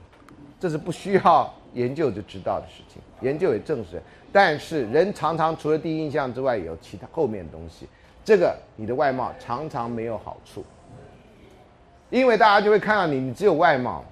[0.59, 4.01] 这是不需要研究就知道的事情，研究也证实。
[4.32, 7.88] 但是人常常除了第一印象之外，有其他后面的东西，
[8.25, 10.65] 这个你的外貌常常没有好处，
[12.09, 14.03] 因为大家就会看到你，你只有外貌，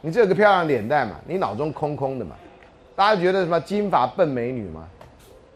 [0.00, 2.34] 你只有个漂亮脸蛋嘛，你脑中空空的嘛，
[2.96, 4.88] 大家觉得什么金发笨美女嘛，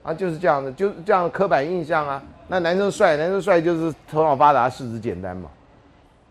[0.03, 2.23] 啊，就是这样的，就是这样的刻板印象啊。
[2.47, 5.49] 那男生帅，男生帅就是头脑发达、四肢简单嘛，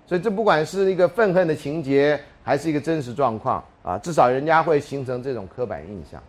[0.06, 6.22] 所以这不管是一个愤恨的情节，还是一个真实状况啊，至少人家会形成这种刻板印象。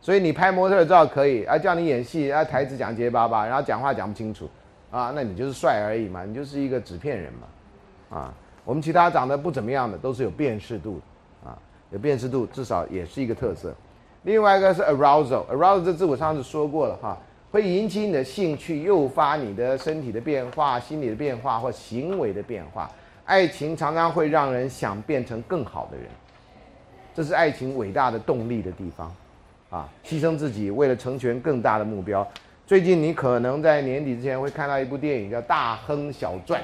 [0.00, 4.48] 所以你拍模特照可以，啊叫你演戏，啊台词讲结巴巴，然后讲话讲不清楚，
[4.90, 11.00] 啊那你就是帅而已嘛，你就是一个纸片人嘛，啊我们其他长得不怎么样的都是有辨识度，
[11.44, 11.58] 啊
[11.90, 13.74] 有辨识度至少也是一个特色。
[14.24, 17.18] 另外一个是 arousal，arousal 这字我上次说过了哈。
[17.50, 22.90] 会引起你的兴趣，诱发你的身体的变化、心理的变化或行为的变化。
[23.24, 26.06] 爱情常常会让人想变成更好的人，
[27.14, 29.14] 这是爱情伟大的动力的地方。
[29.68, 32.26] 啊，牺牲自己为了成全更大的目标。
[32.66, 36.60] 最近你可能在年底之前会看到一部电影叫《大亨小传》，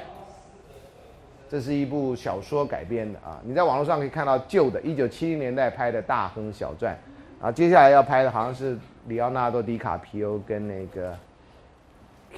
[1.50, 3.40] 这是一部小说改编的啊。
[3.42, 6.94] 你在网络上可以看到旧的1970年代拍的《大亨小传》，
[7.40, 8.78] 啊，接下来要拍的好像是。
[9.06, 11.16] 里奥纳多·迪卡皮欧跟那个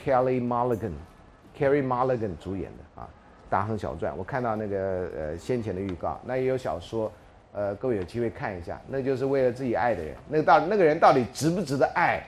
[0.05, 3.09] Kelly Mulligan，Kerry Mulligan 主演的啊，
[3.51, 4.12] 《大亨小传》。
[4.16, 7.11] 我看到那个呃先前的预告，那也有小说，
[7.53, 8.80] 呃，各位有机会看一下。
[8.86, 12.24] 那就是为了自己爱的人，那个到那个人到底值不值得爱？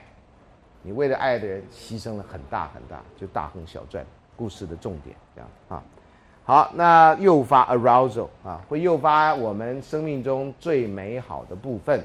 [0.81, 4.03] 你为了爱的人牺牲了很大很大，就《大亨小传》
[4.35, 5.81] 故事的重点这样啊。
[6.43, 12.03] 好，那诱发 arousal 啊，会诱发我们生命中最美好的部分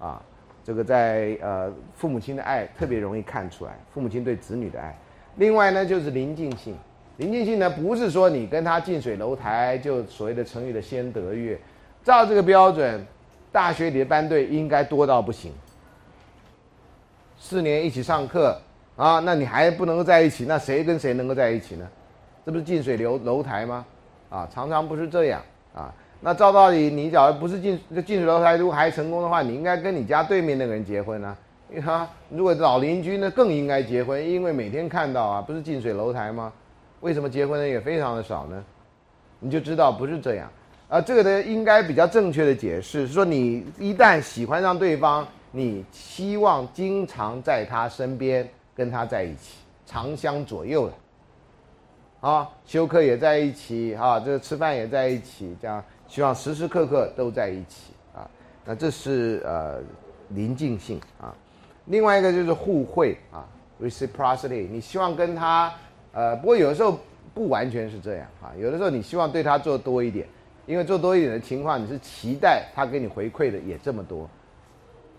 [0.00, 0.20] 啊。
[0.62, 4.96] 这个在呃父母亲的爱特别容易看出来，父母亲对子女的爱。
[5.36, 6.76] 另外呢，就是临近性，
[7.16, 11.58] 临近性呢，不是说你跟他近水楼台，就所谓的成语的先得月。
[12.04, 13.04] 照这个标准，
[13.50, 15.52] 大学里的班队应该多到不行。
[17.38, 18.60] 四年一起上课
[18.96, 21.88] 啊，那你还不能够在一起，那谁跟谁能够在一起呢？
[22.44, 23.84] 这不是近水楼楼台吗？
[24.28, 25.42] 啊，常常不是这样
[25.74, 25.92] 啊。
[26.20, 31.36] 那照道理，你假如不是近近水楼台，如果还成功的话，你应该跟你家对面那个人结婚啊。
[31.70, 31.82] 因为
[32.28, 36.52] 如果老邻居呢，更应该结婚，因为每天看到啊，不是近水楼台吗？
[37.00, 38.64] 为什么结婚的也非常的少呢？
[39.38, 40.50] 你就知道不是这样
[40.88, 41.00] 啊。
[41.00, 45.26] 这个的应该比较正确的解释是说，你一旦喜欢上对方。
[45.52, 58.28] 你希望经常在他身边，跟他在一起，长相左右的，啊，休克也在一起，啊，这吃饭也在一起，这样希望时时刻刻都在一起，啊，
[58.64, 59.78] 那这是呃
[60.30, 61.32] 临近性啊，
[61.86, 63.46] 另外一个就是互惠啊
[63.80, 65.72] ，reciprocity，你希望跟他，
[66.12, 66.98] 呃，不过有的时候
[67.32, 70.26] 不完全是这样啊，有的时候你希望对他做多一点，
[70.66, 74.28] 因为做多一点的情况，你是期待他给你回馈的也这么多。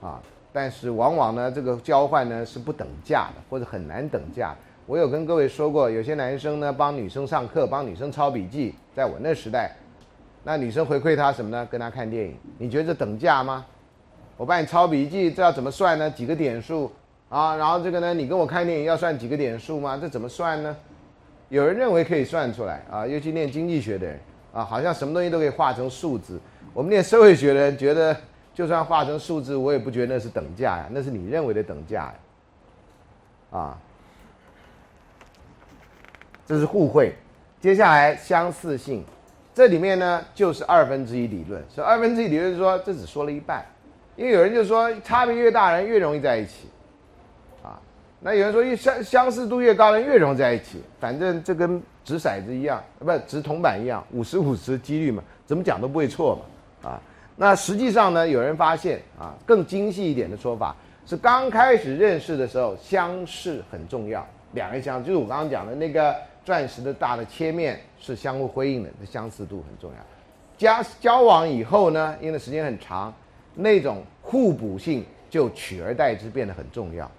[0.02, 0.22] 啊，
[0.52, 4.54] 但是往往呢，这个交换呢是不等价的，或者很难等价。
[4.88, 9.72] 我有跟各位说过，有些男生呢帮女生上课，帮女生抄笔记，在我那时代，
[10.44, 11.68] 那女生回馈他什么呢？
[11.72, 12.36] 跟他看电影。
[12.58, 13.66] 你觉得这等价吗？
[14.38, 16.10] 我帮你抄笔记，这要怎么算呢？
[16.10, 16.92] 几个点数
[17.30, 17.56] 啊？
[17.56, 19.98] 然后这个呢，你跟我看电影要算几个点数吗？
[20.02, 20.76] 这怎么算呢？
[21.50, 24.20] 有人认为可以算出来啊，尤其念经济学的人
[24.54, 26.40] 啊，好像什么东西都可以化成数字。
[26.74, 28.16] 我们念社会学的人觉得。
[28.54, 32.14] 就算化成数字，我也不觉得那是等价呀，那是你认为的等价，
[33.50, 33.80] 啊，
[36.46, 37.16] 这是互惠。
[37.62, 39.06] 接下来相似性，
[39.54, 41.62] 这里面呢就是二分之一理论。
[41.70, 43.66] 所以二分之一理论说这只说了一半，
[44.16, 46.70] 因为有人就说差别越大人越容易在一起，
[47.64, 47.80] 啊，
[48.20, 56.36] 那有人说相相似度越高人越容易在一起，反正这跟掷骰子一样，不掷铜板一样，五十五十几率嘛，怎么讲都不会错
[56.84, 57.02] 嘛，啊。
[57.36, 60.76] 那实际上呢，有人发现啊，更精细一点的说法
[61.06, 64.26] 是，刚开始认识的时候相似很重要。
[64.54, 69.98] 两个相，就是我刚刚讲的那个钻石的大的切面是相互辉映的，这相似度很重要。
[70.58, 73.14] 交交往以后呢，因为时间很长，
[73.56, 77.10] 那种互补性就取而代之变得很重要。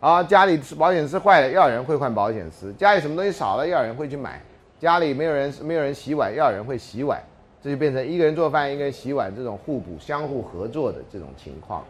[0.00, 4.32] 啊，家里保险丝坏了，要有人会换保险丝；家里什么东西少了，要有人会去买；
[4.78, 7.20] 家里没有人没有人洗碗，要有人会洗碗。
[7.60, 11.84] 这就变成一个人做饭，一个人洗碗，这种互补、相互合作的这种情况，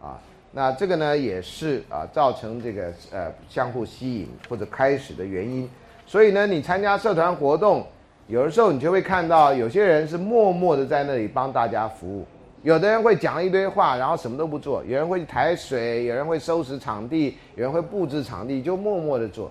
[0.00, 0.18] 啊，
[0.56, 5.68] 那这个呢也是啊造成这个呃相互吸引或者开始的原因。
[6.06, 7.86] 所以呢，你参加社团活动，
[8.26, 12.24] 有的时候你就会看到有些人是默默的在那里帮大家服务，
[12.62, 19.50] 有的人会讲一堆话，然后什么都不做；有人会抬水，有人会收拾场地，有人会布置场地，就默默的做，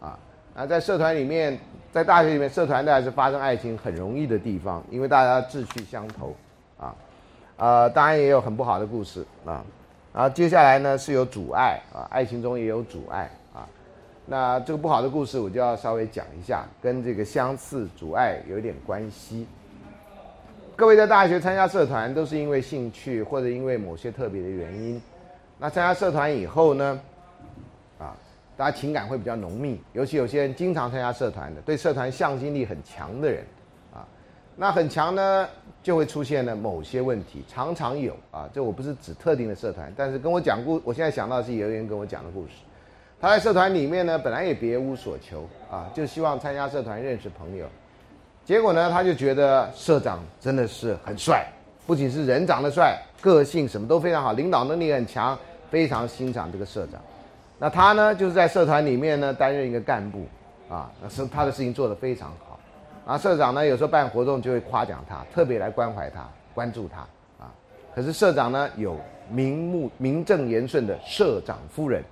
[0.00, 0.18] 啊，
[0.54, 1.58] 那在社团里面。
[1.92, 6.32] 在大学里面，社团的还是发生爱情很容易的地方，因为大家志趣相投，
[6.78, 6.94] 啊，
[7.56, 9.64] 呃，当然也有很不好的故事啊，
[10.12, 13.68] 然后接下来呢是有阻碍啊，爱情中也有阻碍啊，
[14.26, 19.46] 那这个不好的故事我就要稍微讲一下，跟这个相似阻碍有点关系。
[20.76, 25.00] 各位在大学参加社团都是因为兴趣或者因为某些特别的原因，
[25.58, 27.00] 那参加社团以后呢？
[27.98, 28.16] 啊
[28.56, 33.42] 大家情感会比较浓密，尤其有些人经常参加社团的，对社团向心力很强的人，
[33.90, 34.04] 啊，
[34.54, 35.48] 那很强呢，
[35.82, 38.48] 就会出现了某些问题，常常有啊。
[38.52, 42.52] 这我不是指特定的社团，但是跟我讲故，我现在想到是有人跟我讲的故事。
[43.20, 47.66] 他在社团里面呢，本来也别无所求啊，就希望参加社团认识朋友。
[48.44, 51.46] 结果呢，他就觉得社长真的是很帅，
[51.86, 55.38] 不仅是人长得帅，个性什么都非常好，领导能力很强，
[55.70, 57.00] 非常欣赏这个社长。
[57.58, 60.26] 那他呢，就是在社团里面呢担任一个干部，
[60.70, 62.49] 啊，那是他的事情做得非常好，
[63.06, 67.00] 啊，社长呢有时候办活动就会夸奖他，特别来关怀他、关注他，
[67.44, 67.50] 啊，
[67.94, 68.96] 可是社长呢有
[69.30, 72.02] 名目名正言顺的社长夫人，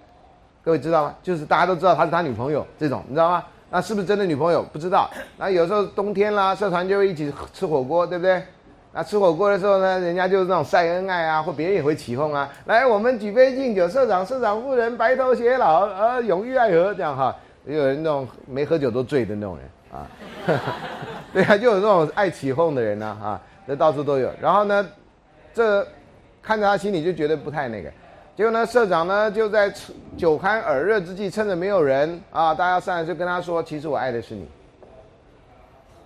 [0.62, 1.14] 各位知道吗？
[1.22, 3.44] 就是大家都知道他是他女朋友这种，你知道吗？
[3.70, 4.62] 那是不是真的女朋友？
[4.72, 5.10] 不知道。
[5.36, 8.42] 那有时候冬天啦，社团就会一起吃火锅，对不对？
[8.92, 12.48] 那吃火锅的时候呢，人家就是那种晒恩爱啊，或别人也会起哄啊。
[12.64, 17.36] 来，我们举杯敬酒，社长、社长夫人白头偕老，呃，永浴爱河，这样哈。
[17.66, 20.06] 有人那种没喝酒都醉的那种人啊，
[21.32, 24.30] 对啊，就有那种爱起哄的人呢，啊，这到处都有。
[24.40, 24.86] 然后呢，
[25.54, 25.86] 这
[26.42, 27.90] 看着他心里就觉得不太那个。
[28.36, 29.72] 结果呢，社长呢就在
[30.16, 34.48] 酒酣耳热之际，趁着没有人啊，大家上来就跟他说：“其实我爱的是你。”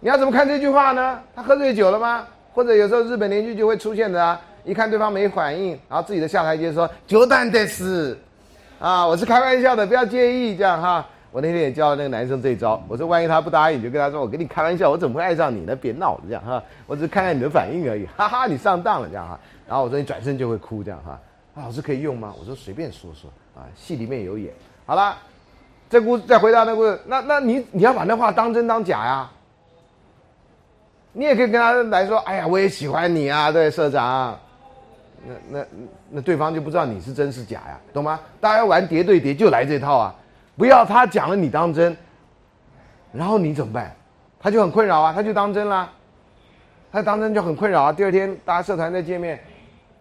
[0.01, 1.21] 你要怎么看这句话呢？
[1.37, 2.27] 他喝醉酒了吗？
[2.55, 8.19] 或者有时候日本邻居就会出现的啊，一看对方没反应，然后自己的下台阶说“酒蛋得死”，
[8.81, 11.07] 啊，我是开玩笑的，不要介意这样哈。
[11.33, 15.75] 我那天也教那个男生这一招，我说万一他不答应，你就跟他说，我跟你开玩笑，我怎么会爱上你呢？
[15.75, 19.41] 别闹了，这样哈，我只是看看你的反应而已，哈哈，你上当了这样哈。
[19.67, 21.19] 然后我说你转身就会哭这样哈，
[21.55, 22.35] 老师可以用吗？
[22.39, 24.53] 我说随便说说啊，戏里面有演。
[24.85, 25.17] 好了，
[25.89, 29.31] 这故再回到那故事，那那你你要把那话当真当假呀？
[31.15, 34.39] 你也可以跟他来说，哎呀，我也喜欢你啊，对社长。
[35.25, 35.67] 那那
[36.11, 38.21] 那对方就不知道你是真是假呀，懂吗？
[38.41, 40.15] 大家玩叠对叠就来这套啊，
[40.57, 41.97] 不要他讲了你当真，
[43.13, 43.95] 然后你怎么办？
[44.39, 45.91] 他就很困扰啊，他就当真啦，
[46.91, 47.93] 他当真就很困扰啊。
[47.93, 49.41] 第二天大家社团再见面，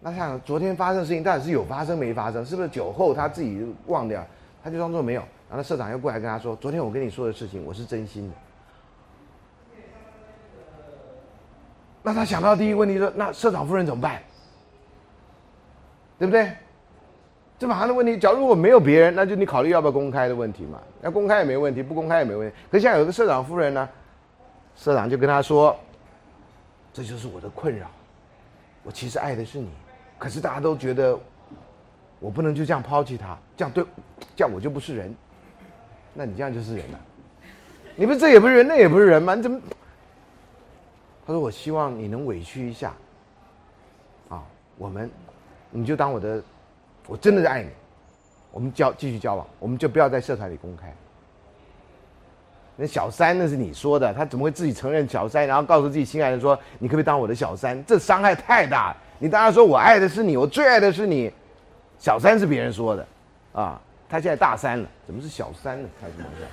[0.00, 2.44] 那想昨天发生的事情到底是有发生没发生？
[2.44, 4.24] 是不是酒后他自己忘掉？
[4.62, 8.36] 他就装作没有，然后社长又过来跟他说，昨天我跟你说的事情我是真心的。
[12.02, 14.20] 那他想到第一个问题说，那社长夫人怎么办？
[16.18, 16.52] 对不对？
[17.62, 20.82] 这马上的问题，假如果没有别人，那就你考虑要不要公开的问题嘛。
[21.00, 22.56] 要公开也没问题，不公开也没问题。
[22.68, 23.88] 可现在有个社长夫人呢，
[24.74, 25.76] 社长就跟他说
[26.92, 27.86] ：“这就是我的困扰，
[28.82, 29.70] 我其实爱的是你，
[30.18, 31.16] 可是大家都觉得
[32.18, 33.84] 我不能就这样抛弃他，这样对，
[34.34, 35.14] 这样我就不是人。
[36.14, 36.98] 那你这样就是人了，
[37.94, 39.36] 你不是这也不是人，那也不是人吗？
[39.36, 39.60] 你怎么？”
[41.24, 42.92] 他说：“我希望你能委屈一下，
[44.30, 44.42] 啊，
[44.76, 45.08] 我们。”
[45.74, 46.42] 你就当我的，
[47.06, 47.68] 我真的是爱你，
[48.50, 50.92] 我们交继续交往，我们就不要在社团里公开。
[52.74, 57.84] 那小三那是你说的，他怎么会自己承认小三，然后告诉自己心爱的说，你可不可以当我的小三？
[57.84, 58.96] 这伤害太大。
[59.18, 61.30] 你当然说我爱的是你，我最爱的是你，
[61.98, 63.06] 小三是别人说的，
[63.52, 65.88] 啊，他现在大三了，怎么是小三呢？
[66.00, 66.46] 开什么玩笑？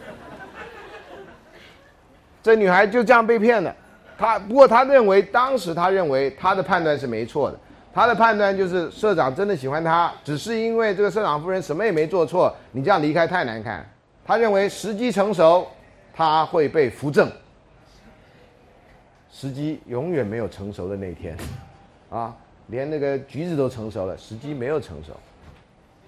[2.44, 3.76] 这女孩就这样被骗了，
[4.18, 7.58] 她不过她认为当时她认为她的判断是没错的。
[7.94, 13.86] 他的判断就是社长真的喜欢他，只是因为这个社长夫人什么也没做错，你这样离开太难看。
[14.24, 15.68] 他认为时机成熟，
[16.14, 17.30] 他会被扶正。
[19.32, 21.36] 时机永远没有成熟的那天，
[22.10, 22.36] 啊，
[22.68, 25.14] 连那个橘子都成熟了，时机没有成熟，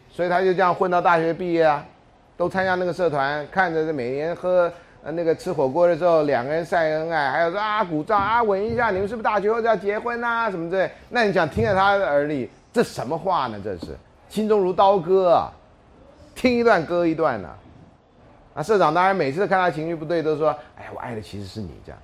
[0.10, 1.86] 所以他就这样混到大学毕业啊，
[2.38, 4.72] 都参加那个社团，看着这每年喝。
[5.04, 10.52] 呃，那个吃火锅的时候，两个人晒恩爱，还有说啊鼓掌啊吻一下，你们是不是大学后就要结婚呐？
[10.52, 10.92] 什么之类？
[11.10, 13.60] 那你想听在他的耳里，这什么话呢？
[13.64, 13.98] 这是
[14.30, 15.52] 心中如刀割啊，
[16.36, 17.50] 听一段割一段呐。
[18.54, 22.00] 啊，社长当然每次看他情绪不对，都说：“哎呀，我爱的其实是你。”这样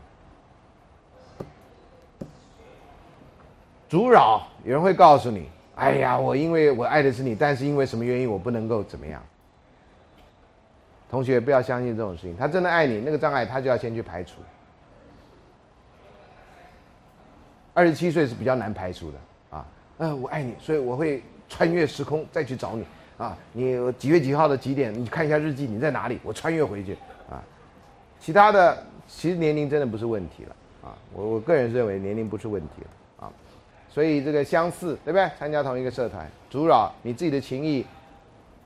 [3.87, 9.21] 阻扰，有人会告诉你：“哎呀，我因为我爱的是你，但是因为什么原因，我不能够怎么样。”
[11.09, 14.41] 同学不要相信这种事情，他真的爱你，那个障碍他就要先去排除。
[17.73, 19.17] 二十七岁是比较难排除的
[19.57, 19.65] 啊，
[19.99, 22.83] 嗯，我爱你，所以我会穿越时空再去找你
[23.17, 23.37] 啊。
[23.53, 24.93] 你几月几号的几点？
[24.93, 26.19] 你看一下日记，你在哪里？
[26.23, 26.93] 我穿越回去
[27.29, 27.39] 啊。
[28.19, 33.31] 其他的其实年龄真的不是问题了啊，我我个人认为年龄不是问题了啊。
[33.87, 35.29] 所以这个相似对不对？
[35.39, 37.85] 参加同一个社团，阻扰你自己的情谊，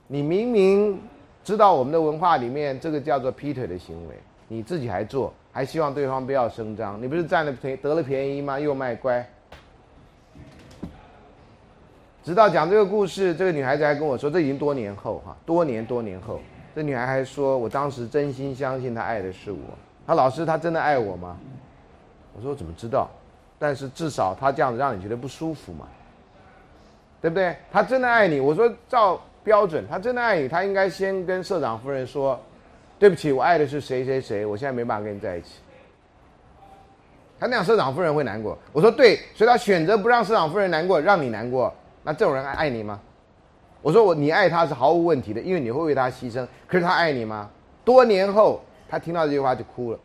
[0.08, 1.00] 你明明。
[1.44, 4.16] 知道我们的文化里面这个叫做劈腿的行为，
[4.48, 8.60] 你自己还做，还希望对方不要声张，你不是占了便得了便宜吗？
[8.60, 9.28] 又卖乖。
[12.24, 16.40] 直到讲这个故事，这个女孩子还跟我说，这已经多年后哈，多年多年后，
[16.76, 19.58] 这女孩还说，我当时真心相信她爱的是我。
[20.06, 21.36] 她老师，她真的爱我吗？
[22.36, 23.10] 我说我怎么知道？
[23.58, 25.88] 但是至少她这样子让你觉得不舒服嘛，
[27.20, 27.56] 对不对？
[27.72, 29.20] 她真的爱你，我说照。
[29.44, 32.40] 标准，他真的爱你，他应该先跟社长夫人说
[33.00, 35.60] ：“对不起，我爱的是谁谁谁，我现在没办法跟你在一起。”
[37.40, 38.56] 他那样，社长夫人会难过。
[38.72, 41.74] 我说对，所以他选择不让社长夫人难过，让你难过。
[42.04, 43.00] 那这种人爱你吗？
[43.82, 46.48] 我说我你爱他是毫无问题的，因为你会为他牺牲。
[46.68, 47.50] 可是他爱你吗？
[47.84, 50.00] 多年后，他听到这句话就哭了。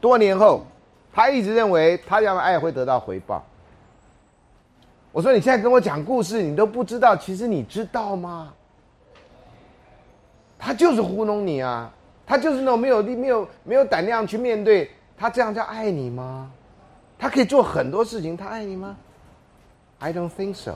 [0.00, 0.64] 多年后，
[1.12, 3.44] 他一直认为他这样的爱会得到回报。
[5.14, 8.52] 我说你现在跟我讲故事，你都不知道，其实你知道吗？
[10.58, 11.88] 他就是糊弄你啊！
[12.26, 16.50] 他就是那种没有力、没有没有胆量去面对，他这样叫爱你吗？
[17.16, 18.96] 他可以做很多事情，他爱你吗
[20.00, 20.74] ？I don't think so.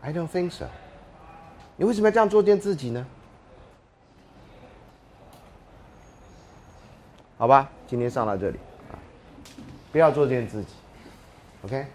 [0.00, 0.64] I don't think so.
[1.76, 3.06] 你为什么要这样作践自己呢？
[7.36, 8.58] 好吧，今天上到这里。
[9.92, 10.68] 不要作践自己
[11.62, 11.86] ，OK。